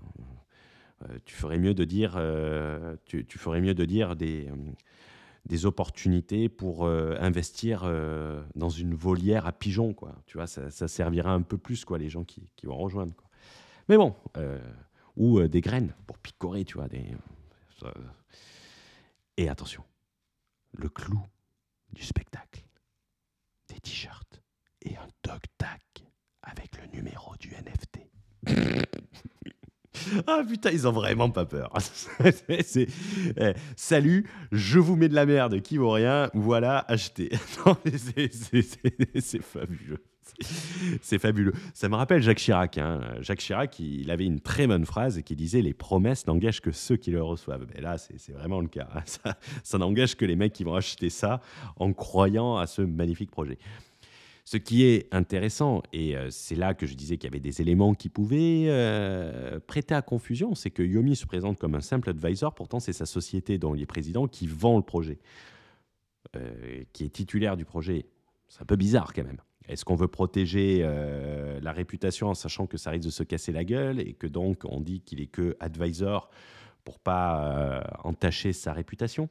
Tu 1.26 1.36
ferais 1.36 1.60
mieux 1.60 1.74
de 1.74 1.84
dire, 1.84 2.20
tu, 3.06 3.26
tu, 3.26 3.38
ferais 3.38 3.62
mieux 3.62 3.74
de 3.74 3.86
dire 3.86 4.16
des 4.16 4.50
des 5.46 5.66
opportunités 5.66 6.48
pour 6.48 6.86
euh, 6.86 7.16
investir 7.20 7.82
euh, 7.84 8.44
dans 8.56 8.70
une 8.70 8.96
volière 8.96 9.46
à 9.46 9.52
pigeons. 9.52 9.94
Quoi. 9.94 10.16
Tu 10.26 10.38
vois, 10.38 10.48
ça, 10.48 10.88
servira 10.88 11.34
un 11.34 11.42
peu 11.42 11.58
plus, 11.58 11.84
quoi, 11.86 11.98
les 11.98 12.10
gens 12.10 12.24
qui, 12.24 12.50
vont 12.63 12.77
rejoindre. 12.77 13.13
Quoi. 13.16 13.27
Mais 13.89 13.98
bon, 13.98 14.16
euh, 14.38 14.60
ou 15.16 15.42
des 15.48 15.62
graines 15.62 15.94
pour 16.08 16.18
picorer, 16.18 16.63
tu 16.66 16.75
vois. 16.75 16.88
Et 19.36 19.50
attention, 19.50 19.84
le 20.72 20.89
clou 20.89 21.22
du 21.92 22.04
spectacle, 22.04 22.66
des 23.68 23.80
t-shirts 23.80 24.42
et 24.82 24.96
un 24.96 25.08
dog 25.24 25.42
tag 25.58 25.82
avec 26.42 26.77
le 26.80 26.88
numéro 26.88 27.36
du 27.38 27.50
NFT. 27.50 28.00
Ah 30.28 30.42
putain, 30.48 30.72
ils 30.72 30.88
ont 30.88 30.92
vraiment 30.92 31.30
pas 31.30 31.46
peur. 31.46 31.72
c'est, 32.64 32.88
eh, 33.38 33.54
salut, 33.76 34.30
je 34.52 34.80
vous 34.80 34.96
mets 34.96 35.10
de 35.10 35.16
la 35.16 35.26
merde 35.26 35.62
qui 35.62 35.78
vaut 35.78 35.92
rien, 35.92 36.30
voilà, 36.34 36.86
achetez. 36.88 37.32
c'est, 39.20 39.42
fabuleux. 39.42 40.04
C'est 41.02 41.20
fabuleux. 41.20 41.54
Ça 41.74 41.90
me 41.90 41.96
rappelle 41.96 42.22
Jacques 42.22 42.40
Chirac. 42.40 42.78
Hein. 42.78 43.02
Jacques 43.22 43.40
Chirac, 43.40 43.80
il 43.80 44.10
avait 44.10 44.26
une 44.26 44.40
très 44.40 44.68
bonne 44.68 44.86
phrase 44.86 45.22
qui 45.22 45.36
disait 45.36 45.62
Les 45.62 45.74
promesses 45.74 46.26
n'engagent 46.28 46.62
que 46.62 46.72
ceux 46.72 46.98
qui 46.98 47.12
le 47.12 47.22
reçoivent. 47.22 47.68
Et 47.76 47.82
là, 47.82 47.98
c'est 47.98 48.32
vraiment 48.32 48.62
le 48.62 48.68
cas. 48.68 48.88
Hein. 48.96 49.02
Ça, 49.06 49.38
ça 49.64 49.78
n'engage 49.78 50.16
que 50.16 50.26
les 50.26 50.36
mecs 50.36 50.54
qui 50.54 50.64
vont 50.64 50.76
acheter 50.76 51.10
ça 51.10 51.40
en 51.78 51.94
croyant 51.94 52.58
à 52.58 52.68
ce 52.68 52.82
magnifique 52.82 53.32
projet. 53.32 53.58
Ce 54.46 54.58
qui 54.58 54.84
est 54.84 55.08
intéressant, 55.14 55.84
et 55.94 56.18
euh, 56.18 56.30
c'est 56.30 56.56
là 56.56 56.74
que 56.74 56.86
je 56.86 56.96
disais 56.96 57.18
qu'il 57.18 57.30
y 57.30 57.32
avait 57.32 57.40
des 57.40 57.62
éléments 57.62 57.94
qui 57.94 58.10
pouvaient 58.10 58.66
euh, 58.68 59.60
prêter 59.62 59.96
à 59.96 60.02
confusion, 60.02 60.54
c'est 60.54 60.70
que 60.70 60.84
Yomi 60.84 61.16
se 61.16 61.26
présente 61.26 61.58
comme 61.58 61.76
un 61.76 61.82
simple 61.82 62.10
advisor, 62.10 62.54
pourtant 62.54 62.82
c'est 62.82 62.92
sa 62.92 63.06
société 63.06 63.58
dont 63.58 63.74
il 63.74 63.82
est 63.82 63.86
président 63.86 64.28
qui 64.28 64.48
vend 64.48 64.76
le 64.76 64.84
projet, 64.84 65.20
euh, 66.36 66.84
qui 66.92 67.06
est 67.06 67.10
titulaire 67.10 67.56
du 67.56 67.64
projet. 67.64 68.06
C'est 68.50 68.62
un 68.62 68.66
peu 68.66 68.76
bizarre 68.76 69.14
quand 69.14 69.24
même. 69.24 69.40
Est-ce 69.70 69.86
qu'on 69.86 69.96
veut 69.96 70.10
protéger 70.10 70.84
la 71.62 71.72
réputation 71.72 72.28
en 72.28 72.34
sachant 72.34 72.68
que 72.68 72.76
ça 72.76 72.90
risque 72.90 73.06
de 73.06 73.12
se 73.12 73.24
casser 73.24 73.54
la 73.54 73.64
gueule 73.64 74.02
et 74.02 74.14
que 74.14 74.28
donc 74.28 74.64
on 74.66 74.82
dit 74.82 75.00
qu'il 75.00 75.22
est 75.22 75.28
que 75.28 75.56
advisor 75.62 76.30
pour 76.84 77.00
pas 77.00 77.90
entacher 78.04 78.52
sa 78.52 78.74
réputation? 78.74 79.30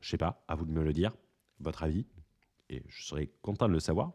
Je 0.00 0.10
sais 0.10 0.16
pas, 0.16 0.44
à 0.46 0.54
vous 0.54 0.64
de 0.64 0.70
me 0.70 0.84
le 0.84 0.92
dire, 0.92 1.12
votre 1.58 1.82
avis? 1.82 2.06
Et 2.70 2.82
je 2.88 3.04
serais 3.04 3.30
content 3.42 3.68
de 3.68 3.72
le 3.72 3.80
savoir. 3.80 4.12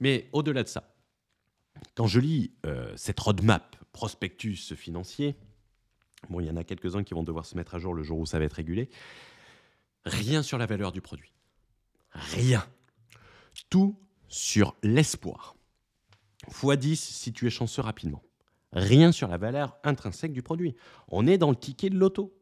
Mais 0.00 0.28
au-delà 0.32 0.62
de 0.62 0.68
ça, 0.68 0.94
quand 1.94 2.06
je 2.06 2.20
lis 2.20 2.52
euh, 2.66 2.92
cette 2.96 3.20
roadmap 3.20 3.76
prospectus 3.92 4.74
financier, 4.74 5.36
bon, 6.28 6.40
il 6.40 6.46
y 6.46 6.50
en 6.50 6.56
a 6.56 6.64
quelques-uns 6.64 7.04
qui 7.04 7.14
vont 7.14 7.22
devoir 7.22 7.46
se 7.46 7.56
mettre 7.56 7.74
à 7.74 7.78
jour 7.78 7.94
le 7.94 8.02
jour 8.02 8.18
où 8.18 8.26
ça 8.26 8.38
va 8.38 8.44
être 8.44 8.54
régulé, 8.54 8.88
rien 10.04 10.42
sur 10.42 10.58
la 10.58 10.66
valeur 10.66 10.92
du 10.92 11.00
produit. 11.00 11.32
Rien. 12.12 12.66
Tout 13.70 13.98
sur 14.28 14.74
l'espoir. 14.82 15.56
x 16.48 16.78
10 16.78 17.00
si 17.00 17.32
tu 17.32 17.46
es 17.46 17.50
chanceux 17.50 17.82
rapidement. 17.82 18.22
Rien 18.72 19.12
sur 19.12 19.28
la 19.28 19.36
valeur 19.36 19.76
intrinsèque 19.84 20.32
du 20.32 20.42
produit. 20.42 20.74
On 21.08 21.26
est 21.26 21.38
dans 21.38 21.50
le 21.50 21.56
ticket 21.56 21.90
de 21.90 21.98
l'auto. 21.98 22.34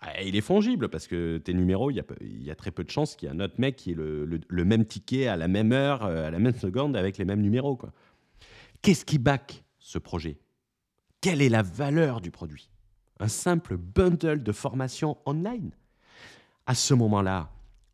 Ah, 0.00 0.22
il 0.22 0.36
est 0.36 0.42
fongible 0.42 0.88
parce 0.88 1.06
que 1.06 1.38
tes 1.38 1.54
numéros, 1.54 1.90
il 1.90 1.96
y, 1.96 2.50
a, 2.50 2.54
très 2.54 2.70
peu 2.70 2.84
de 2.84 2.90
chances 2.90 3.16
qu'il 3.16 3.28
y 3.28 3.32
ait 3.32 3.34
un 3.34 3.40
autre 3.40 3.54
mec 3.58 3.76
qui 3.76 3.92
ait 3.92 3.94
le, 3.94 4.64
même 4.64 4.84
ticket 4.84 5.26
à 5.26 5.36
la 5.36 5.48
même 5.48 5.72
heure, 5.72 6.04
euh, 6.04 6.26
à 6.26 6.30
la 6.30 6.38
même 6.38 6.54
seconde, 6.54 6.96
avec 6.96 7.16
les 7.16 7.24
mêmes 7.24 7.40
numéros. 7.40 7.78
Qu'est-ce 8.82 9.04
qui 9.04 9.18
back 9.18 9.64
ce 9.78 9.98
projet? 9.98 10.38
Quelle 11.20 11.40
est 11.40 11.48
la 11.48 11.62
valeur 11.62 12.20
du 12.20 12.30
produit? 12.30 12.70
Un 13.20 13.28
simple 13.28 13.78
bundle 13.78 14.42
de 14.42 14.52
formation 14.52 15.16
online? 15.24 15.70
À 16.66 16.74
ce 16.74 16.92
moment-là, 16.92 17.50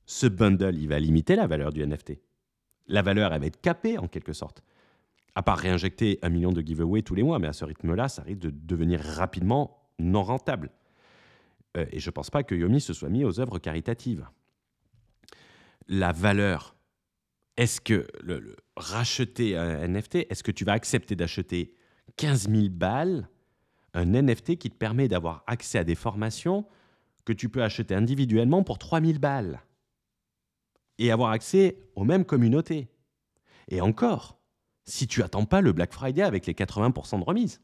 ce 0.06 0.26
bundle, 0.26 0.76
il 0.76 0.88
va 0.88 0.98
limiter 0.98 1.36
la 1.36 1.46
valeur 1.46 1.72
du 1.72 1.86
NFT. 1.86 2.18
La 2.88 3.02
valeur, 3.02 3.32
elle 3.32 3.40
va 3.40 3.46
être 3.46 3.60
capée 3.60 3.96
en 3.96 4.08
quelque 4.08 4.32
sorte. 4.32 4.62
À 5.34 5.42
part 5.42 5.58
réinjecter 5.58 6.18
un 6.22 6.28
million 6.30 6.52
de 6.52 6.60
giveaways 6.60 7.02
tous 7.02 7.14
les 7.14 7.22
mois, 7.22 7.38
mais 7.38 7.46
à 7.48 7.52
ce 7.52 7.64
rythme-là, 7.64 8.08
ça 8.08 8.22
risque 8.22 8.40
de 8.40 8.50
devenir 8.50 9.00
rapidement 9.00 9.88
non 9.98 10.24
rentable. 10.24 10.70
Euh, 11.76 11.86
et 11.90 12.00
je 12.00 12.08
ne 12.08 12.12
pense 12.12 12.30
pas 12.30 12.42
que 12.42 12.54
Yomi 12.54 12.80
se 12.80 12.92
soit 12.92 13.08
mis 13.08 13.24
aux 13.24 13.40
œuvres 13.40 13.58
caritatives. 13.58 14.28
La 15.88 16.12
valeur, 16.12 16.76
est-ce 17.56 17.80
que 17.80 18.06
racheter 18.76 19.56
un 19.56 19.88
NFT, 19.88 20.26
est-ce 20.30 20.42
que 20.42 20.52
tu 20.52 20.64
vas 20.64 20.72
accepter 20.72 21.16
d'acheter 21.16 21.74
15 22.16 22.48
000 22.48 22.68
balles 22.70 23.28
un 23.94 24.06
NFT 24.06 24.56
qui 24.56 24.70
te 24.70 24.76
permet 24.76 25.08
d'avoir 25.08 25.44
accès 25.46 25.78
à 25.78 25.84
des 25.84 25.94
formations 25.94 26.66
que 27.24 27.32
tu 27.32 27.48
peux 27.48 27.62
acheter 27.62 27.94
individuellement 27.94 28.62
pour 28.62 28.78
3 28.78 29.00
000 29.00 29.18
balles 29.18 29.60
et 30.98 31.10
avoir 31.10 31.30
accès 31.30 31.78
aux 31.94 32.04
mêmes 32.04 32.24
communautés? 32.24 32.88
Et 33.68 33.80
encore, 33.80 34.38
si 34.84 35.06
tu 35.06 35.22
attends 35.22 35.44
pas 35.44 35.60
le 35.60 35.72
Black 35.72 35.92
Friday 35.92 36.22
avec 36.22 36.46
les 36.46 36.54
80% 36.54 37.20
de 37.20 37.24
remise. 37.24 37.60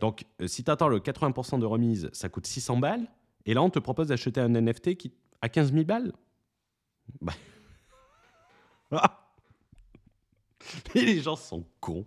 Donc, 0.00 0.24
euh, 0.40 0.46
si 0.46 0.64
tu 0.64 0.70
attends 0.70 0.88
le 0.88 1.00
80% 1.00 1.58
de 1.58 1.66
remise, 1.66 2.10
ça 2.12 2.28
coûte 2.28 2.46
600 2.46 2.78
balles. 2.78 3.06
Et 3.46 3.54
là, 3.54 3.62
on 3.62 3.70
te 3.70 3.78
propose 3.78 4.08
d'acheter 4.08 4.40
un 4.40 4.48
NFT 4.48 4.96
qui, 4.96 5.12
à 5.40 5.48
15 5.48 5.72
000 5.72 5.84
balles. 5.84 6.12
Bah. 7.20 7.32
Ah. 8.94 9.22
les 10.94 11.22
gens 11.22 11.34
sont 11.34 11.64
cons. 11.80 12.04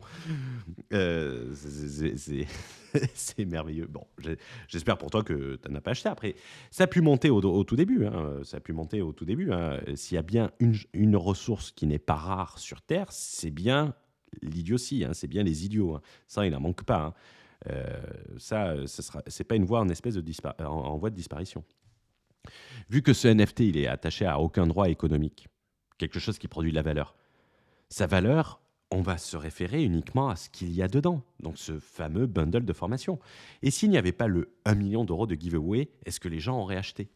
Euh, 0.94 1.52
c'est 3.16 3.46
merveilleux. 3.46 3.88
Bon, 3.88 4.06
j'espère 4.68 5.00
pour 5.00 5.10
toi 5.10 5.24
que 5.24 5.56
tu 5.56 5.68
n'en 5.68 5.78
as 5.78 5.82
pas 5.82 5.92
acheté. 5.92 6.10
Après, 6.10 6.36
ça 6.70 6.84
a 6.84 6.88
pu 6.88 7.02
monter 7.02 7.32
au, 7.32 7.64
tout 7.64 7.76
début. 7.76 8.06
Hein. 8.06 8.42
Ça 8.44 8.58
a 8.58 8.60
pu 8.60 8.72
monter 8.72 9.02
au 9.02 9.14
tout 9.14 9.26
début. 9.26 9.52
Hein. 9.52 9.80
S'il 9.96 10.14
y 10.14 10.20
a 10.20 10.22
bien 10.22 10.52
une, 10.60 10.76
une 10.94 11.16
ressource 11.16 11.72
qui 11.72 11.88
n'est 11.88 11.98
pas 11.98 12.14
rare 12.14 12.60
sur 12.60 12.84
Terre, 12.84 13.08
c'est 13.12 13.50
bien 13.50 13.96
l'idiotie. 14.44 15.04
Hein. 15.04 15.14
C'est 15.14 15.28
bien 15.28 15.42
les 15.42 15.66
idiots. 15.66 16.00
Ça, 16.28 16.46
il 16.46 16.52
n'en 16.52 16.60
manque 16.60 16.84
pas. 16.84 17.16
Euh, 17.70 18.02
ça, 18.38 18.76
ce 18.88 19.02
sera, 19.02 19.22
c'est 19.28 19.44
pas 19.44 19.56
une 19.56 19.66
voie 19.66 19.80
en 19.80 19.90
espèce 19.90 20.16
de 20.16 20.64
en, 20.64 20.98
voie 20.98 21.10
de 21.10 21.16
disparition. 21.16 21.64
Vu 22.90 23.02
que 23.02 23.14
ce 23.14 23.28
NFT, 23.28 23.62
il 23.62 23.78
est 23.78 23.88
attaché 23.88 24.26
à 24.26 24.40
aucun 24.40 24.68
droit 24.68 24.90
économique, 24.90 25.48
quelque 25.98 26.20
chose 26.20 26.38
qui 26.38 26.48
produit 26.48 26.72
de 26.72 26.76
la 26.76 26.84
valeur. 26.84 27.16
Sa 27.90 28.08
valeur, 28.08 28.62
on 28.92 29.02
va 29.02 29.18
se 29.18 29.36
référer 29.36 29.84
uniquement 29.84 30.30
à 30.30 30.36
ce 30.36 30.50
qu'il 30.50 30.72
y 30.72 30.82
a 30.82 30.88
dedans, 30.88 31.24
donc 31.40 31.58
ce 31.58 31.80
fameux 31.80 32.28
bundle 32.28 32.66
de 32.66 32.74
formation. 32.74 33.20
Et 33.62 33.72
s'il 33.72 33.90
n'y 33.90 33.98
avait 33.98 34.12
pas 34.12 34.28
le 34.28 34.56
1 34.66 34.76
million 34.76 35.06
d'euros 35.06 35.28
de 35.28 35.36
giveaway, 35.36 35.90
est-ce 36.06 36.20
que 36.20 36.30
les 36.30 36.40
gens 36.40 36.60
auraient 36.60 36.78
acheté? 36.78 37.10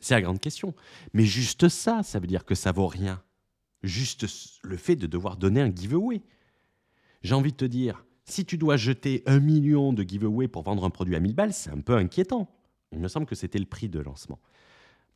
C'est 0.00 0.14
la 0.14 0.22
grande 0.22 0.40
question. 0.40 0.74
Mais 1.12 1.24
juste 1.24 1.68
ça, 1.68 2.02
ça 2.02 2.18
veut 2.18 2.26
dire 2.26 2.44
que 2.44 2.54
ça 2.54 2.72
vaut 2.72 2.86
rien. 2.86 3.22
Juste 3.82 4.26
le 4.62 4.76
fait 4.76 4.96
de 4.96 5.06
devoir 5.06 5.36
donner 5.36 5.60
un 5.60 5.74
giveaway. 5.74 6.22
J'ai 7.22 7.34
envie 7.34 7.52
de 7.52 7.56
te 7.56 7.64
dire, 7.64 8.04
si 8.30 8.44
tu 8.44 8.58
dois 8.58 8.76
jeter 8.76 9.22
un 9.26 9.40
million 9.40 9.92
de 9.92 10.02
giveaway 10.02 10.48
pour 10.48 10.62
vendre 10.62 10.84
un 10.84 10.90
produit 10.90 11.16
à 11.16 11.20
1000 11.20 11.34
balles, 11.34 11.52
c'est 11.52 11.70
un 11.70 11.80
peu 11.80 11.94
inquiétant. 11.94 12.48
Il 12.92 12.98
me 12.98 13.08
semble 13.08 13.26
que 13.26 13.34
c'était 13.34 13.58
le 13.58 13.66
prix 13.66 13.88
de 13.88 14.00
lancement, 14.00 14.38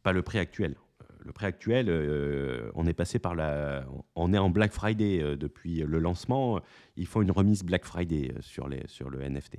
pas 0.02 0.12
le 0.12 0.23
prix 0.23 0.38
actuel. 0.38 0.76
Euh, 1.02 1.07
le 1.25 1.33
prix 1.33 1.47
actuel, 1.47 1.87
euh, 1.88 2.71
on 2.75 2.87
est 2.87 2.92
passé 2.92 3.19
par 3.19 3.35
la, 3.35 3.85
on 4.14 4.33
est 4.33 4.38
en 4.38 4.50
Black 4.50 4.73
Friday 4.73 5.21
euh, 5.23 5.37
depuis 5.37 5.76
le 5.76 5.99
lancement. 5.99 6.61
Ils 6.97 7.07
font 7.07 7.23
une 7.23 7.31
remise 7.31 7.62
Black 7.62 7.85
Friday 7.85 8.35
sur, 8.40 8.69
les, 8.69 8.83
sur 8.87 9.11
le 9.11 9.26
NFT. 9.26 9.59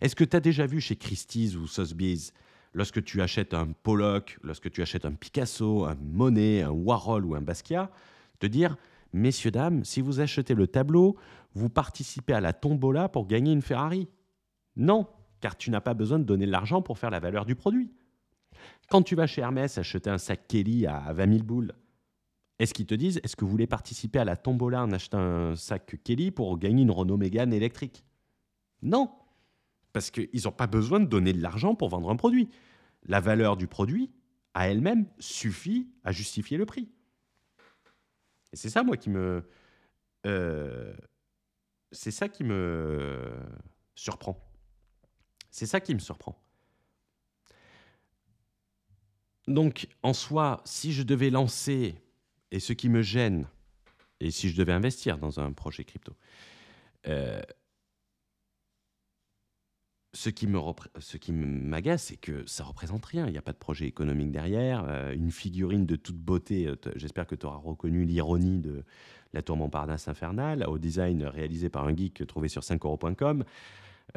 Est-ce 0.00 0.16
que 0.16 0.24
tu 0.24 0.36
as 0.36 0.40
déjà 0.40 0.66
vu 0.66 0.80
chez 0.80 0.96
Christie's 0.96 1.56
ou 1.56 1.66
Sotheby's, 1.66 2.32
lorsque 2.72 3.02
tu 3.04 3.22
achètes 3.22 3.54
un 3.54 3.68
Pollock, 3.68 4.38
lorsque 4.42 4.70
tu 4.70 4.82
achètes 4.82 5.04
un 5.04 5.12
Picasso, 5.12 5.84
un 5.84 5.94
Monet, 5.94 6.62
un 6.62 6.70
Warhol 6.70 7.24
ou 7.24 7.34
un 7.34 7.40
Basquiat, 7.40 7.90
te 8.40 8.46
dire 8.46 8.76
messieurs, 9.14 9.50
dames, 9.50 9.84
si 9.84 10.00
vous 10.00 10.20
achetez 10.20 10.54
le 10.54 10.66
tableau, 10.66 11.16
vous 11.54 11.70
participez 11.70 12.34
à 12.34 12.40
la 12.40 12.52
tombola 12.52 13.08
pour 13.08 13.26
gagner 13.26 13.52
une 13.52 13.62
Ferrari. 13.62 14.08
Non, 14.76 15.06
car 15.40 15.56
tu 15.56 15.70
n'as 15.70 15.80
pas 15.80 15.94
besoin 15.94 16.18
de 16.18 16.24
donner 16.24 16.46
de 16.46 16.50
l'argent 16.50 16.82
pour 16.82 16.98
faire 16.98 17.10
la 17.10 17.20
valeur 17.20 17.46
du 17.46 17.54
produit. 17.54 17.92
Quand 18.90 19.02
tu 19.02 19.14
vas 19.14 19.26
chez 19.26 19.40
Hermès 19.40 19.78
acheter 19.78 20.10
un 20.10 20.18
sac 20.18 20.46
Kelly 20.48 20.86
à 20.86 21.12
20 21.12 21.32
000 21.32 21.44
boules, 21.44 21.72
est-ce 22.58 22.74
qu'ils 22.74 22.86
te 22.86 22.94
disent 22.94 23.20
est-ce 23.22 23.36
que 23.36 23.44
vous 23.44 23.50
voulez 23.50 23.66
participer 23.66 24.18
à 24.18 24.24
la 24.24 24.36
tombola 24.36 24.82
en 24.82 24.92
achetant 24.92 25.18
un 25.18 25.56
sac 25.56 25.96
Kelly 26.04 26.30
pour 26.30 26.58
gagner 26.58 26.82
une 26.82 26.90
Renault 26.90 27.16
Mégane 27.16 27.52
électrique? 27.52 28.04
Non, 28.82 29.10
parce 29.92 30.10
qu'ils 30.10 30.42
n'ont 30.44 30.52
pas 30.52 30.66
besoin 30.66 31.00
de 31.00 31.06
donner 31.06 31.32
de 31.32 31.40
l'argent 31.40 31.74
pour 31.74 31.88
vendre 31.88 32.10
un 32.10 32.16
produit. 32.16 32.48
La 33.06 33.20
valeur 33.20 33.56
du 33.56 33.66
produit, 33.66 34.10
à 34.54 34.68
elle-même, 34.68 35.06
suffit 35.18 35.88
à 36.04 36.12
justifier 36.12 36.56
le 36.56 36.66
prix. 36.66 36.88
Et 38.54 38.56
c'est 38.56 38.70
ça, 38.70 38.84
moi, 38.84 38.96
qui 38.96 39.10
me. 39.10 39.42
Euh, 40.26 40.94
c'est 41.90 42.12
ça 42.12 42.28
qui 42.28 42.44
me 42.44 43.32
surprend. 43.96 44.40
C'est 45.50 45.66
ça 45.66 45.80
qui 45.80 45.92
me 45.92 45.98
surprend. 45.98 46.40
Donc, 49.48 49.88
en 50.04 50.12
soi, 50.14 50.62
si 50.64 50.92
je 50.92 51.02
devais 51.02 51.30
lancer, 51.30 51.96
et 52.52 52.60
ce 52.60 52.72
qui 52.72 52.88
me 52.88 53.02
gêne, 53.02 53.48
et 54.20 54.30
si 54.30 54.48
je 54.48 54.56
devais 54.56 54.72
investir 54.72 55.18
dans 55.18 55.40
un 55.40 55.52
projet 55.52 55.82
crypto, 55.82 56.14
euh, 57.08 57.42
ce 60.14 60.30
qui 60.30 60.46
me 60.46 61.46
m'agace, 61.46 62.04
c'est 62.04 62.16
que 62.16 62.46
ça 62.46 62.64
représente 62.64 63.04
rien. 63.04 63.26
Il 63.26 63.32
n'y 63.32 63.38
a 63.38 63.42
pas 63.42 63.52
de 63.52 63.58
projet 63.58 63.86
économique 63.86 64.30
derrière. 64.30 64.84
Euh, 64.88 65.12
une 65.12 65.30
figurine 65.30 65.86
de 65.86 65.96
toute 65.96 66.16
beauté. 66.16 66.66
Euh, 66.68 66.76
j'espère 66.96 67.26
que 67.26 67.34
tu 67.34 67.46
auras 67.46 67.56
reconnu 67.56 68.04
l'ironie 68.04 68.58
de 68.58 68.84
la 69.32 69.42
tour 69.42 69.56
Montparnasse 69.56 70.08
infernale, 70.08 70.64
au 70.68 70.78
design 70.78 71.24
réalisé 71.24 71.68
par 71.68 71.86
un 71.86 71.96
geek 71.96 72.26
trouvé 72.26 72.48
sur 72.48 72.62
5euros.com. 72.62 73.44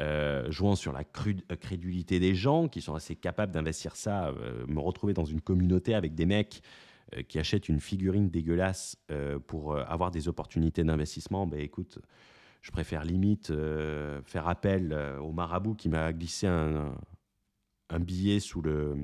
Euh, 0.00 0.48
jouant 0.50 0.76
sur 0.76 0.92
la 0.92 1.02
crédulité 1.02 2.20
des 2.20 2.34
gens 2.34 2.68
qui 2.68 2.80
sont 2.80 2.94
assez 2.94 3.16
capables 3.16 3.52
d'investir 3.52 3.96
ça, 3.96 4.32
me 4.68 4.78
retrouver 4.78 5.14
dans 5.14 5.24
une 5.24 5.40
communauté 5.40 5.94
avec 5.94 6.14
des 6.14 6.26
mecs 6.26 6.62
qui 7.26 7.38
achètent 7.38 7.70
une 7.70 7.80
figurine 7.80 8.28
dégueulasse 8.28 8.96
pour 9.46 9.76
avoir 9.76 10.10
des 10.10 10.28
opportunités 10.28 10.84
d'investissement, 10.84 11.46
ben 11.46 11.58
écoute, 11.58 11.98
je 12.60 12.70
préfère 12.70 13.04
limite 13.04 13.50
euh, 13.50 14.20
faire 14.22 14.48
appel 14.48 14.92
euh, 14.92 15.18
au 15.18 15.32
marabout 15.32 15.74
qui 15.74 15.88
m'a 15.88 16.12
glissé 16.12 16.46
un, 16.46 16.94
billet 18.00 18.40
sous 18.40 18.60
le, 18.60 18.96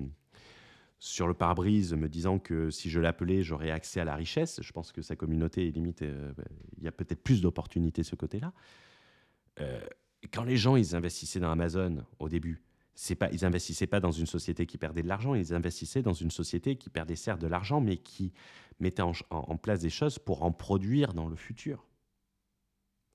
sur 0.99 1.27
le 1.27 1.35
pare-brise 1.35 1.95
me 1.95 2.09
disant 2.09 2.39
que 2.39 2.71
si 2.71 2.91
je 2.91 3.01
l'appelais, 3.01 3.43
j'aurais 3.43 3.71
accès 3.71 4.01
à 4.01 4.05
la 4.05 4.15
richesse. 4.15 4.61
Je 4.63 4.73
pense 4.73 4.93
que 4.93 5.03
sa 5.03 5.17
communauté 5.17 5.67
est 5.67 5.71
limite. 5.71 6.03
Euh, 6.03 6.33
il 6.77 6.85
y 6.85 6.89
a 6.89 6.93
peut-être 6.93 7.23
plus 7.23 7.41
d'opportunités 7.41 8.03
de 8.03 8.07
ce 8.07 8.17
côté-là. 8.17 8.53
quand 10.33 10.45
les 10.45 10.57
gens 10.57 10.77
ils 10.77 10.97
investissaient 10.97 11.41
dans 11.41 11.51
Amazon 11.51 12.05
au 12.19 12.29
début, 12.29 12.63
c'est 12.97 13.15
pas, 13.15 13.29
ils 13.33 13.45
investissaient 13.45 13.87
pas 13.87 14.01
dans 14.01 14.13
une 14.13 14.27
société 14.27 14.67
qui 14.67 14.79
perdait 14.79 15.03
de 15.03 15.09
l'argent, 15.09 15.35
ils 15.35 15.55
investissaient 15.55 16.03
dans 16.03 16.13
une 16.13 16.31
société 16.31 16.77
qui 16.77 16.91
perdait 16.91 17.17
certes 17.17 17.41
de 17.41 17.49
l'argent, 17.49 17.81
mais 17.81 17.97
qui 17.97 18.33
mettait 18.79 19.03
en 19.03 19.57
place 19.57 19.81
des 19.81 19.91
choses 19.91 20.19
pour 20.19 20.43
en 20.43 20.53
produire 20.53 21.13
dans 21.13 21.29
le 21.29 21.37
futur. 21.37 21.85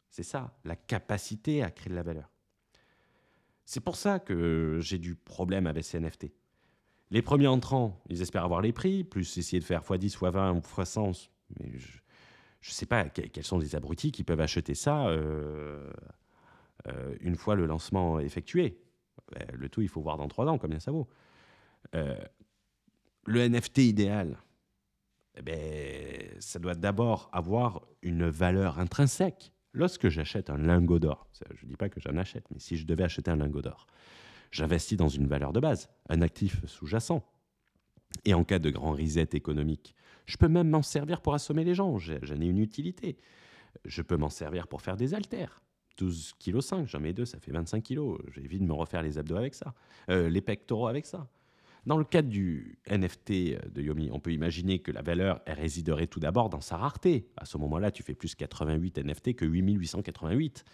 C'est 0.09 0.23
ça, 0.23 0.57
la 0.65 0.75
capacité 0.75 1.63
à 1.63 1.71
créer 1.71 1.89
de 1.89 1.95
la 1.95 2.03
valeur. 2.03 2.31
C'est 3.65 3.81
pour 3.81 3.95
ça 3.95 4.19
que 4.19 4.79
j'ai 4.81 4.97
du 4.97 5.15
problème 5.15 5.67
avec 5.67 5.83
ces 5.83 5.99
NFT. 5.99 6.31
Les 7.11 7.21
premiers 7.21 7.47
entrants, 7.47 8.01
ils 8.09 8.21
espèrent 8.21 8.43
avoir 8.43 8.61
les 8.61 8.73
prix, 8.73 9.03
plus 9.03 9.37
essayer 9.37 9.59
de 9.59 9.63
faire 9.63 9.81
x10, 9.81 10.17
x20 10.17 10.55
ou 10.55 10.59
x100. 10.59 11.29
Mais 11.59 11.77
je 11.77 12.69
ne 12.69 12.73
sais 12.73 12.85
pas 12.85 13.05
quels 13.09 13.43
sont 13.43 13.59
les 13.59 13.75
abrutis 13.75 14.11
qui 14.11 14.23
peuvent 14.23 14.41
acheter 14.41 14.75
ça 14.75 15.07
euh, 15.07 15.89
euh, 16.87 17.15
une 17.21 17.35
fois 17.35 17.55
le 17.55 17.65
lancement 17.65 18.19
effectué. 18.19 18.81
Ben, 19.31 19.47
le 19.53 19.69
tout, 19.69 19.81
il 19.81 19.87
faut 19.87 20.01
voir 20.01 20.17
dans 20.17 20.27
trois 20.27 20.47
ans 20.47 20.57
combien 20.57 20.79
ça 20.79 20.91
vaut. 20.91 21.07
Euh, 21.95 22.17
le 23.25 23.47
NFT 23.47 23.79
idéal, 23.79 24.37
eh 25.35 25.41
ben, 25.41 26.41
ça 26.41 26.59
doit 26.59 26.75
d'abord 26.75 27.29
avoir 27.31 27.85
une 28.01 28.27
valeur 28.29 28.79
intrinsèque. 28.79 29.53
Lorsque 29.73 30.09
j'achète 30.09 30.49
un 30.49 30.57
lingot 30.57 30.99
d'or, 30.99 31.27
je 31.53 31.65
ne 31.65 31.69
dis 31.69 31.75
pas 31.75 31.89
que 31.89 31.99
j'en 31.99 32.17
achète, 32.17 32.45
mais 32.51 32.59
si 32.59 32.75
je 32.75 32.85
devais 32.85 33.03
acheter 33.03 33.29
un 33.29 33.35
lingot 33.35 33.61
d'or, 33.61 33.87
j'investis 34.51 34.97
dans 34.97 35.09
une 35.09 35.27
valeur 35.27 35.53
de 35.53 35.59
base, 35.59 35.89
un 36.09 36.21
actif 36.21 36.65
sous-jacent. 36.65 37.23
Et 38.25 38.33
en 38.33 38.43
cas 38.43 38.57
de 38.57 38.71
grand 38.71 38.93
reset 38.93 39.29
économique, 39.33 39.95
je 40.25 40.37
peux 40.37 40.47
même 40.47 40.69
m'en 40.69 40.81
servir 40.81 41.21
pour 41.21 41.33
assommer 41.33 41.63
les 41.63 41.75
gens, 41.75 41.97
j'en 41.99 42.41
ai 42.41 42.45
une 42.45 42.57
utilité. 42.57 43.17
Je 43.85 44.01
peux 44.01 44.17
m'en 44.17 44.29
servir 44.29 44.67
pour 44.67 44.81
faire 44.81 44.97
des 44.97 45.13
haltères. 45.13 45.61
12 45.97 46.33
kg 46.39 46.61
5, 46.61 46.87
j'en 46.87 46.99
mets 46.99 47.13
deux, 47.13 47.25
ça 47.25 47.39
fait 47.39 47.51
25 47.51 47.83
kg. 47.83 48.17
J'évite 48.31 48.61
de 48.61 48.65
me 48.65 48.73
refaire 48.73 49.03
les 49.03 49.17
abdos 49.17 49.35
avec 49.35 49.53
ça, 49.53 49.73
euh, 50.09 50.29
les 50.29 50.41
pectoraux 50.41 50.87
avec 50.87 51.05
ça. 51.05 51.27
Dans 51.85 51.97
le 51.97 52.03
cadre 52.03 52.29
du 52.29 52.77
NFT 52.89 53.71
de 53.71 53.81
Yomi, 53.81 54.09
on 54.11 54.19
peut 54.19 54.33
imaginer 54.33 54.79
que 54.79 54.91
la 54.91 55.01
valeur 55.01 55.41
résiderait 55.47 56.07
tout 56.07 56.19
d'abord 56.19 56.49
dans 56.49 56.61
sa 56.61 56.77
rareté. 56.77 57.29
À 57.37 57.45
ce 57.45 57.57
moment-là, 57.57 57.91
tu 57.91 58.03
fais 58.03 58.15
plus 58.15 58.35
88 58.35 58.99
NFT 58.99 59.35
que 59.35 59.45
8888. 59.45 60.65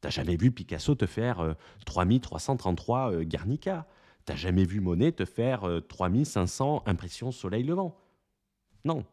T'as 0.00 0.10
jamais 0.10 0.36
vu 0.36 0.50
Picasso 0.50 0.94
te 0.94 1.06
faire 1.06 1.56
3333 1.86 3.12
euh, 3.12 3.20
euh, 3.20 3.24
Garnica. 3.24 3.86
T'as 4.24 4.36
jamais 4.36 4.64
vu 4.64 4.80
Monet 4.80 5.12
te 5.12 5.24
faire 5.24 5.64
3500 5.88 6.82
impressions 6.86 7.32
soleil 7.32 7.62
levant. 7.62 7.98
Non. 8.84 9.04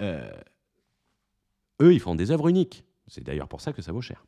eux, 0.00 1.94
ils 1.94 2.00
font 2.00 2.14
des 2.14 2.30
œuvres 2.30 2.48
uniques. 2.48 2.84
C'est 3.06 3.24
d'ailleurs 3.24 3.48
pour 3.48 3.62
ça 3.62 3.72
que 3.72 3.82
ça 3.82 3.92
vaut 3.92 4.02
cher. 4.02 4.24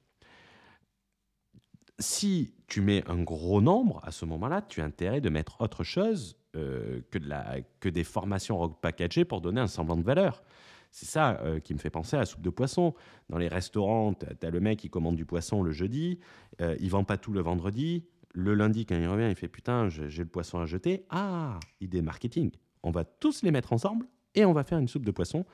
Si 1.99 2.55
tu 2.67 2.81
mets 2.81 3.09
un 3.09 3.23
gros 3.23 3.61
nombre, 3.61 4.01
à 4.03 4.11
ce 4.11 4.25
moment-là, 4.25 4.63
tu 4.63 4.81
as 4.81 4.85
intérêt 4.85 5.21
de 5.21 5.29
mettre 5.29 5.61
autre 5.61 5.85
chose 5.85 6.37
euh, 6.57 7.01
que, 7.11 7.89
des 7.89 8.05
formations 8.05 8.59
repackagées 8.59 9.25
pour 9.25 9.41
donner 9.41 9.61
un 9.61 9.67
semblant 9.67 9.97
de 9.97 10.03
valeur. 10.03 10.43
C'est 10.91 11.07
ça 11.07 11.41
euh, 11.41 11.61
qui 11.61 11.73
me 11.73 11.79
fait 11.79 11.91
penser 11.91 12.17
à 12.17 12.21
la 12.21 12.27
soupe 12.27 12.43
de 12.43 12.51
poisson. 12.51 12.95
Dans 13.31 13.39
les 13.39 13.49
restaurants, 13.49 14.13
tu 14.15 14.27
as, 14.47 14.51
le 14.51 14.61
mec 14.61 14.79
qui 14.79 14.91
commande 14.91 15.17
du 15.17 15.25
poisson 15.25 15.63
le 15.63 15.73
jeudi, 15.73 16.19
euh, 16.61 16.77
il 16.81 16.91
vend 16.91 17.05
pas 17.05 17.17
tout 17.17 17.33
le 17.33 17.41
vendredi. 17.41 18.05
Le 18.35 18.55
lundi, 18.55 18.85
quand 18.85 18.97
il 18.97 19.07
revient, 19.09 19.29
il 19.31 19.35
fait 19.35 19.49
Putain, 19.49 19.89
j'ai 19.89 20.23
le 20.23 20.29
poisson 20.29 20.59
à 20.59 20.67
jeter. 20.67 21.07
Ah, 21.09 21.59
idée 21.81 22.03
marketing. 22.03 22.51
On 22.83 22.91
va 22.91 23.05
tous 23.05 23.43
les 23.43 23.51
mettre 23.51 23.73
ensemble 23.73 24.07
et 24.35 24.45
on 24.45 24.53
va 24.53 24.65
faire 24.65 24.79
une 24.79 24.89
soupe 24.89 25.07
de 25.07 25.11
poisson 25.11 25.47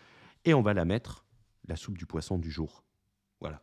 et 0.45 0.55
on 0.55 0.63
va 0.63 0.75
la 0.75 0.85
mettre, 0.85 1.25
la 1.67 1.77
soupe 1.77 1.99
du 1.99 2.07
poisson 2.07 2.39
du 2.39 2.51
jour. 2.51 2.85
Voilà. 3.41 3.63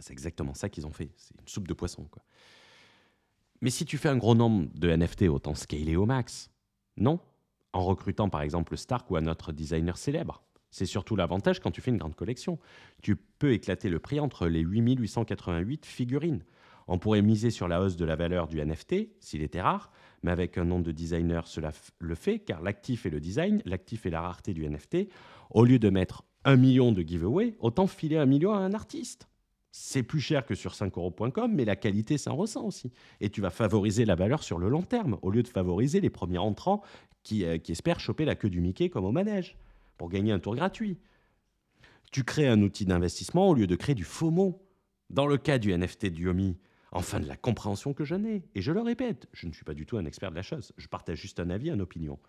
C'est 0.00 0.12
exactement 0.12 0.54
ça 0.54 0.68
qu'ils 0.68 0.86
ont 0.86 0.92
fait. 0.92 1.10
C'est 1.16 1.34
une 1.40 1.48
soupe 1.48 1.68
de 1.68 1.74
poisson. 1.74 2.08
Mais 3.60 3.70
si 3.70 3.84
tu 3.84 3.98
fais 3.98 4.08
un 4.08 4.16
gros 4.16 4.34
nombre 4.34 4.68
de 4.74 4.94
NFT, 4.94 5.22
autant 5.22 5.54
scaler 5.54 5.96
au 5.96 6.06
max. 6.06 6.50
Non? 6.96 7.18
En 7.72 7.82
recrutant 7.84 8.28
par 8.28 8.42
exemple 8.42 8.76
Stark 8.76 9.10
ou 9.10 9.16
un 9.16 9.26
autre 9.26 9.52
designer 9.52 9.96
célèbre. 9.96 10.42
C'est 10.70 10.86
surtout 10.86 11.14
l'avantage 11.14 11.60
quand 11.60 11.70
tu 11.70 11.80
fais 11.80 11.90
une 11.90 11.98
grande 11.98 12.16
collection. 12.16 12.58
Tu 13.00 13.16
peux 13.16 13.52
éclater 13.52 13.88
le 13.88 14.00
prix 14.00 14.18
entre 14.20 14.48
les 14.48 14.60
8888 14.60 15.86
figurines. 15.86 16.42
On 16.86 16.98
pourrait 16.98 17.22
miser 17.22 17.50
sur 17.50 17.68
la 17.68 17.80
hausse 17.80 17.96
de 17.96 18.04
la 18.04 18.16
valeur 18.16 18.48
du 18.48 18.60
NFT 18.60 19.08
s'il 19.20 19.42
était 19.42 19.62
rare, 19.62 19.90
mais 20.22 20.30
avec 20.30 20.58
un 20.58 20.64
nom 20.64 20.80
de 20.80 20.92
designer, 20.92 21.46
cela 21.46 21.72
le 21.98 22.14
fait, 22.14 22.40
car 22.40 22.60
l'actif 22.60 23.06
est 23.06 23.10
le 23.10 23.20
design, 23.20 23.62
l'actif 23.64 24.04
est 24.04 24.10
la 24.10 24.20
rareté 24.20 24.52
du 24.52 24.68
NFT. 24.68 25.08
Au 25.50 25.64
lieu 25.64 25.78
de 25.78 25.90
mettre 25.90 26.24
un 26.44 26.56
million 26.56 26.92
de 26.92 27.02
giveaway, 27.02 27.54
autant 27.60 27.86
filer 27.86 28.18
un 28.18 28.26
million 28.26 28.52
à 28.52 28.58
un 28.58 28.74
artiste. 28.74 29.28
C'est 29.76 30.04
plus 30.04 30.20
cher 30.20 30.46
que 30.46 30.54
sur 30.54 30.72
5euros.com, 30.72 31.52
mais 31.52 31.64
la 31.64 31.74
qualité 31.74 32.16
s'en 32.16 32.36
ressent 32.36 32.64
aussi. 32.64 32.92
Et 33.20 33.28
tu 33.28 33.40
vas 33.40 33.50
favoriser 33.50 34.04
la 34.04 34.14
valeur 34.14 34.44
sur 34.44 34.60
le 34.60 34.68
long 34.68 34.82
terme, 34.82 35.18
au 35.20 35.32
lieu 35.32 35.42
de 35.42 35.48
favoriser 35.48 36.00
les 36.00 36.10
premiers 36.10 36.38
entrants 36.38 36.80
qui, 37.24 37.44
euh, 37.44 37.58
qui 37.58 37.72
espèrent 37.72 37.98
choper 37.98 38.24
la 38.24 38.36
queue 38.36 38.50
du 38.50 38.60
Mickey 38.60 38.88
comme 38.88 39.04
au 39.04 39.10
manège, 39.10 39.56
pour 39.98 40.10
gagner 40.10 40.30
un 40.30 40.38
tour 40.38 40.54
gratuit. 40.54 40.96
Tu 42.12 42.22
crées 42.22 42.46
un 42.46 42.62
outil 42.62 42.84
d'investissement 42.84 43.48
au 43.48 43.54
lieu 43.54 43.66
de 43.66 43.74
créer 43.74 43.96
du 43.96 44.04
FOMO. 44.04 44.64
Dans 45.10 45.26
le 45.26 45.38
cas 45.38 45.58
du 45.58 45.76
NFT 45.76 46.06
du 46.06 46.26
Yomi, 46.26 46.56
enfin 46.92 47.18
de 47.18 47.26
la 47.26 47.36
compréhension 47.36 47.94
que 47.94 48.04
j'en 48.04 48.22
ai. 48.22 48.44
Et 48.54 48.62
je 48.62 48.70
le 48.70 48.80
répète, 48.80 49.26
je 49.32 49.48
ne 49.48 49.52
suis 49.52 49.64
pas 49.64 49.74
du 49.74 49.86
tout 49.86 49.96
un 49.96 50.04
expert 50.04 50.30
de 50.30 50.36
la 50.36 50.42
chose, 50.42 50.72
je 50.76 50.86
partage 50.86 51.18
juste 51.18 51.40
un 51.40 51.50
avis, 51.50 51.70
une 51.70 51.82
opinion. 51.82 52.20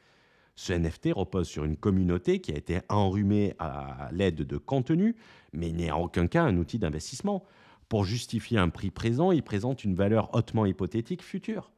Ce 0.55 0.71
NFT 0.71 1.09
repose 1.13 1.47
sur 1.47 1.65
une 1.65 1.75
communauté 1.75 2.39
qui 2.39 2.51
a 2.51 2.57
été 2.57 2.79
enrhumée 2.89 3.55
à 3.59 4.09
l'aide 4.12 4.43
de 4.43 4.57
contenu, 4.57 5.15
mais 5.51 5.71
n'est 5.71 5.91
en 5.91 6.03
aucun 6.03 6.27
cas 6.27 6.43
un 6.43 6.58
outil 6.58 6.80
d'investissement. 6.80 7.43
Pour 7.89 8.06
justifier 8.06 8.58
un 8.58 8.69
prix 8.69 8.89
présent, 8.89 9.32
il 9.32 9.43
présente 9.43 9.84
une 9.84 9.95
valeur 9.95 10.34
hautement 10.34 10.65
hypothétique 10.65 11.21
future. 11.21 11.71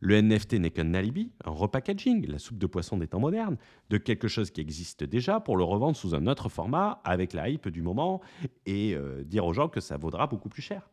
Le 0.00 0.20
NFT 0.20 0.54
n'est 0.54 0.70
qu'un 0.70 0.94
alibi, 0.94 1.30
un 1.44 1.52
repackaging, 1.52 2.26
la 2.26 2.40
soupe 2.40 2.58
de 2.58 2.66
poisson 2.66 2.96
des 2.96 3.06
temps 3.06 3.20
modernes, 3.20 3.56
de 3.88 3.98
quelque 3.98 4.26
chose 4.26 4.50
qui 4.50 4.60
existe 4.60 5.04
déjà 5.04 5.38
pour 5.38 5.56
le 5.56 5.62
revendre 5.62 5.96
sous 5.96 6.16
un 6.16 6.26
autre 6.26 6.48
format 6.48 7.00
avec 7.04 7.32
la 7.32 7.48
hype 7.48 7.68
du 7.68 7.82
moment 7.82 8.20
et 8.66 8.96
euh, 8.96 9.22
dire 9.22 9.46
aux 9.46 9.52
gens 9.52 9.68
que 9.68 9.78
ça 9.78 9.98
vaudra 9.98 10.26
beaucoup 10.26 10.48
plus 10.48 10.62
cher. 10.62 10.90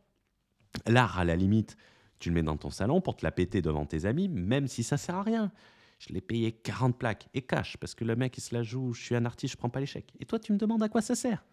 L'art, 0.86 1.18
à 1.18 1.26
la 1.26 1.36
limite, 1.36 1.76
tu 2.20 2.30
le 2.30 2.36
mets 2.36 2.44
dans 2.44 2.58
ton 2.58 2.70
salon 2.70 3.02
pour 3.02 3.16
te 3.16 3.26
la 3.26 3.32
péter 3.32 3.64
devant 3.64 3.88
tes 3.88 4.06
amis, 4.06 4.28
même 4.28 4.68
si 4.68 4.84
ça 4.84 4.98
sert 4.98 5.16
à 5.16 5.24
rien. 5.24 5.52
Je 6.00 6.14
l'ai 6.14 6.22
payé 6.22 6.52
40 6.54 6.98
plaques 6.98 7.28
et 7.34 7.42
cash 7.42 7.78
parce 7.78 7.94
que 7.94 8.06
le 8.06 8.16
mec 8.16 8.38
il 8.38 8.42
se 8.42 8.56
la 8.56 8.64
joue, 8.64 8.94
je 8.94 9.04
suis 9.04 9.16
un 9.16 9.26
artiste, 9.26 9.54
je 9.54 9.58
prends 9.58 9.70
pas 9.70 9.82
l'échec. 9.82 10.12
Et 10.20 10.26
toi 10.26 10.40
tu 10.40 10.54
me 10.54 10.58
demandes 10.58 10.82
à 10.82 10.90
quoi 10.90 11.02
ça 11.02 11.14
sert? 11.14 11.46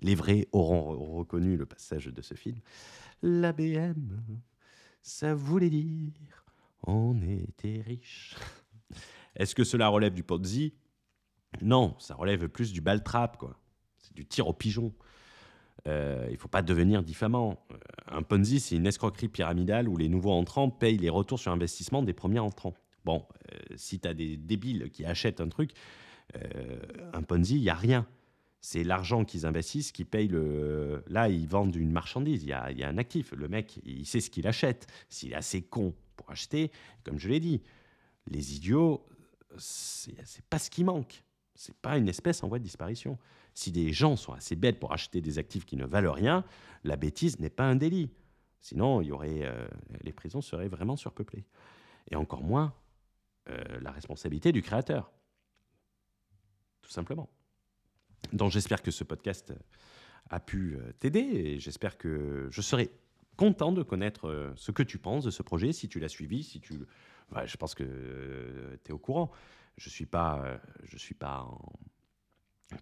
Les 0.00 0.14
vrais 0.14 0.48
auront 0.52 1.16
reconnu 1.18 1.56
le 1.56 1.66
passage 1.66 2.06
de 2.06 2.22
ce 2.22 2.34
film. 2.34 2.58
La 3.22 3.52
BM, 3.52 4.22
ça 5.02 5.34
voulait 5.34 5.68
dire 5.68 6.44
on 6.82 7.20
était 7.22 7.82
riche. 7.86 8.36
Est-ce 9.36 9.54
que 9.54 9.64
cela 9.64 9.88
relève 9.88 10.14
du 10.14 10.22
Ponzi? 10.22 10.72
Non, 11.60 11.94
ça 11.98 12.14
relève 12.14 12.48
plus 12.48 12.72
du 12.72 12.80
baltrap 12.80 13.36
quoi. 13.36 13.60
C'est 13.98 14.14
du 14.14 14.24
tir 14.24 14.48
au 14.48 14.54
pigeon. 14.54 14.94
Euh, 15.86 16.24
il 16.28 16.32
ne 16.32 16.38
faut 16.38 16.48
pas 16.48 16.62
devenir 16.62 17.02
diffamant. 17.02 17.62
Euh, 17.72 17.76
un 18.08 18.22
Ponzi, 18.22 18.60
c'est 18.60 18.76
une 18.76 18.86
escroquerie 18.86 19.28
pyramidale 19.28 19.88
où 19.88 19.96
les 19.96 20.08
nouveaux 20.08 20.32
entrants 20.32 20.70
payent 20.70 20.98
les 20.98 21.08
retours 21.10 21.38
sur 21.38 21.52
investissement 21.52 22.02
des 22.02 22.12
premiers 22.12 22.38
entrants. 22.38 22.74
Bon, 23.04 23.26
euh, 23.52 23.58
si 23.76 24.00
tu 24.00 24.08
as 24.08 24.14
des 24.14 24.36
débiles 24.36 24.90
qui 24.90 25.04
achètent 25.04 25.40
un 25.40 25.48
truc, 25.48 25.72
euh, 26.36 26.80
un 27.12 27.22
Ponzi, 27.22 27.56
il 27.56 27.62
n'y 27.62 27.70
a 27.70 27.74
rien. 27.74 28.06
C'est 28.60 28.84
l'argent 28.84 29.24
qu'ils 29.24 29.46
investissent 29.46 29.90
qui 29.90 30.04
paye 30.04 30.28
le. 30.28 31.02
Là, 31.08 31.28
ils 31.28 31.46
vendent 31.46 31.74
une 31.76 31.92
marchandise, 31.92 32.42
il 32.42 32.50
y 32.50 32.52
a, 32.52 32.88
un 32.88 32.98
actif. 32.98 33.32
Le 33.32 33.48
mec, 33.48 33.80
il 33.84 34.04
sait 34.06 34.20
ce 34.20 34.28
qu'il 34.28 34.46
achète. 34.46 34.86
S'il 35.08 35.32
est 35.32 35.36
assez 35.36 35.62
con 35.62 35.94
pour 36.16 36.30
acheter, 36.30 36.70
comme 37.02 37.18
je 37.18 37.28
l'ai 37.28 37.40
dit, 37.40 37.62
les 38.26 38.54
idiots, 38.54 39.06
c'est 39.56 40.44
pas 40.50 40.58
ce 40.58 40.68
qui 40.68 40.84
manque. 40.84 41.24
C'est 41.54 41.76
pas 41.76 41.96
une 41.96 42.08
espèce 42.08 42.42
en 42.42 42.48
voie 42.48 42.58
de 42.58 42.64
disparition. 42.64 43.18
Si 43.54 43.72
des 43.72 43.92
gens 43.92 44.16
sont 44.16 44.32
assez 44.32 44.56
bêtes 44.56 44.78
pour 44.78 44.92
acheter 44.92 45.20
des 45.20 45.38
actifs 45.38 45.64
qui 45.64 45.76
ne 45.76 45.86
valent 45.86 46.12
rien, 46.12 46.44
la 46.84 46.96
bêtise 46.96 47.38
n'est 47.40 47.50
pas 47.50 47.64
un 47.64 47.76
délit. 47.76 48.10
Sinon, 48.60 49.00
il 49.00 49.08
y 49.08 49.12
aurait, 49.12 49.40
euh, 49.42 49.66
les 50.02 50.12
prisons 50.12 50.42
seraient 50.42 50.68
vraiment 50.68 50.96
surpeuplées. 50.96 51.44
Et 52.10 52.16
encore 52.16 52.42
moins 52.42 52.74
la 53.80 53.90
responsabilité 53.90 54.52
du 54.52 54.62
créateur. 54.62 55.10
Tout 56.82 56.90
simplement. 56.90 57.28
Donc 58.32 58.50
j'espère 58.50 58.82
que 58.82 58.90
ce 58.90 59.04
podcast 59.04 59.52
a 60.28 60.40
pu 60.40 60.76
euh, 60.76 60.92
t'aider 60.98 61.20
et 61.20 61.58
j'espère 61.58 61.98
que 61.98 62.48
je 62.50 62.60
serai 62.60 62.90
content 63.36 63.72
de 63.72 63.82
connaître 63.82 64.28
euh, 64.28 64.52
ce 64.56 64.70
que 64.70 64.82
tu 64.82 64.98
penses 64.98 65.24
de 65.24 65.30
ce 65.30 65.42
projet, 65.42 65.72
si 65.72 65.88
tu 65.88 65.98
l'as 65.98 66.08
suivi, 66.08 66.42
si 66.42 66.60
tu... 66.60 66.86
je 67.44 67.56
pense 67.56 67.74
que 67.74 68.78
tu 68.84 68.90
es 68.90 68.92
au 68.92 68.98
courant. 68.98 69.30
Je 69.76 69.88
ne 69.88 69.92
suis, 69.92 70.06
pas, 70.06 70.60
je 70.82 70.98
suis 70.98 71.14
pas, 71.14 71.48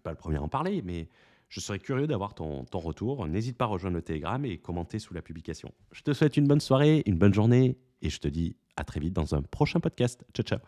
pas 0.03 0.09
le 0.09 0.17
premier 0.17 0.37
à 0.37 0.41
en 0.41 0.49
parler, 0.49 0.81
mais 0.81 1.07
je 1.47 1.61
serais 1.61 1.79
curieux 1.79 2.07
d'avoir 2.07 2.33
ton, 2.33 2.65
ton 2.65 2.79
retour. 2.79 3.25
N'hésite 3.25 3.57
pas 3.57 3.65
à 3.65 3.67
rejoindre 3.69 3.95
le 3.95 4.01
Telegram 4.01 4.43
et 4.43 4.57
commenter 4.57 4.99
sous 4.99 5.13
la 5.13 5.21
publication. 5.21 5.73
Je 5.93 6.01
te 6.01 6.11
souhaite 6.11 6.35
une 6.35 6.47
bonne 6.47 6.59
soirée, 6.59 7.03
une 7.05 7.17
bonne 7.17 7.33
journée 7.33 7.77
et 8.01 8.09
je 8.09 8.19
te 8.19 8.27
dis 8.27 8.57
à 8.75 8.83
très 8.83 8.99
vite 8.99 9.13
dans 9.13 9.33
un 9.33 9.41
prochain 9.41 9.79
podcast. 9.79 10.25
Ciao, 10.33 10.43
ciao. 10.43 10.57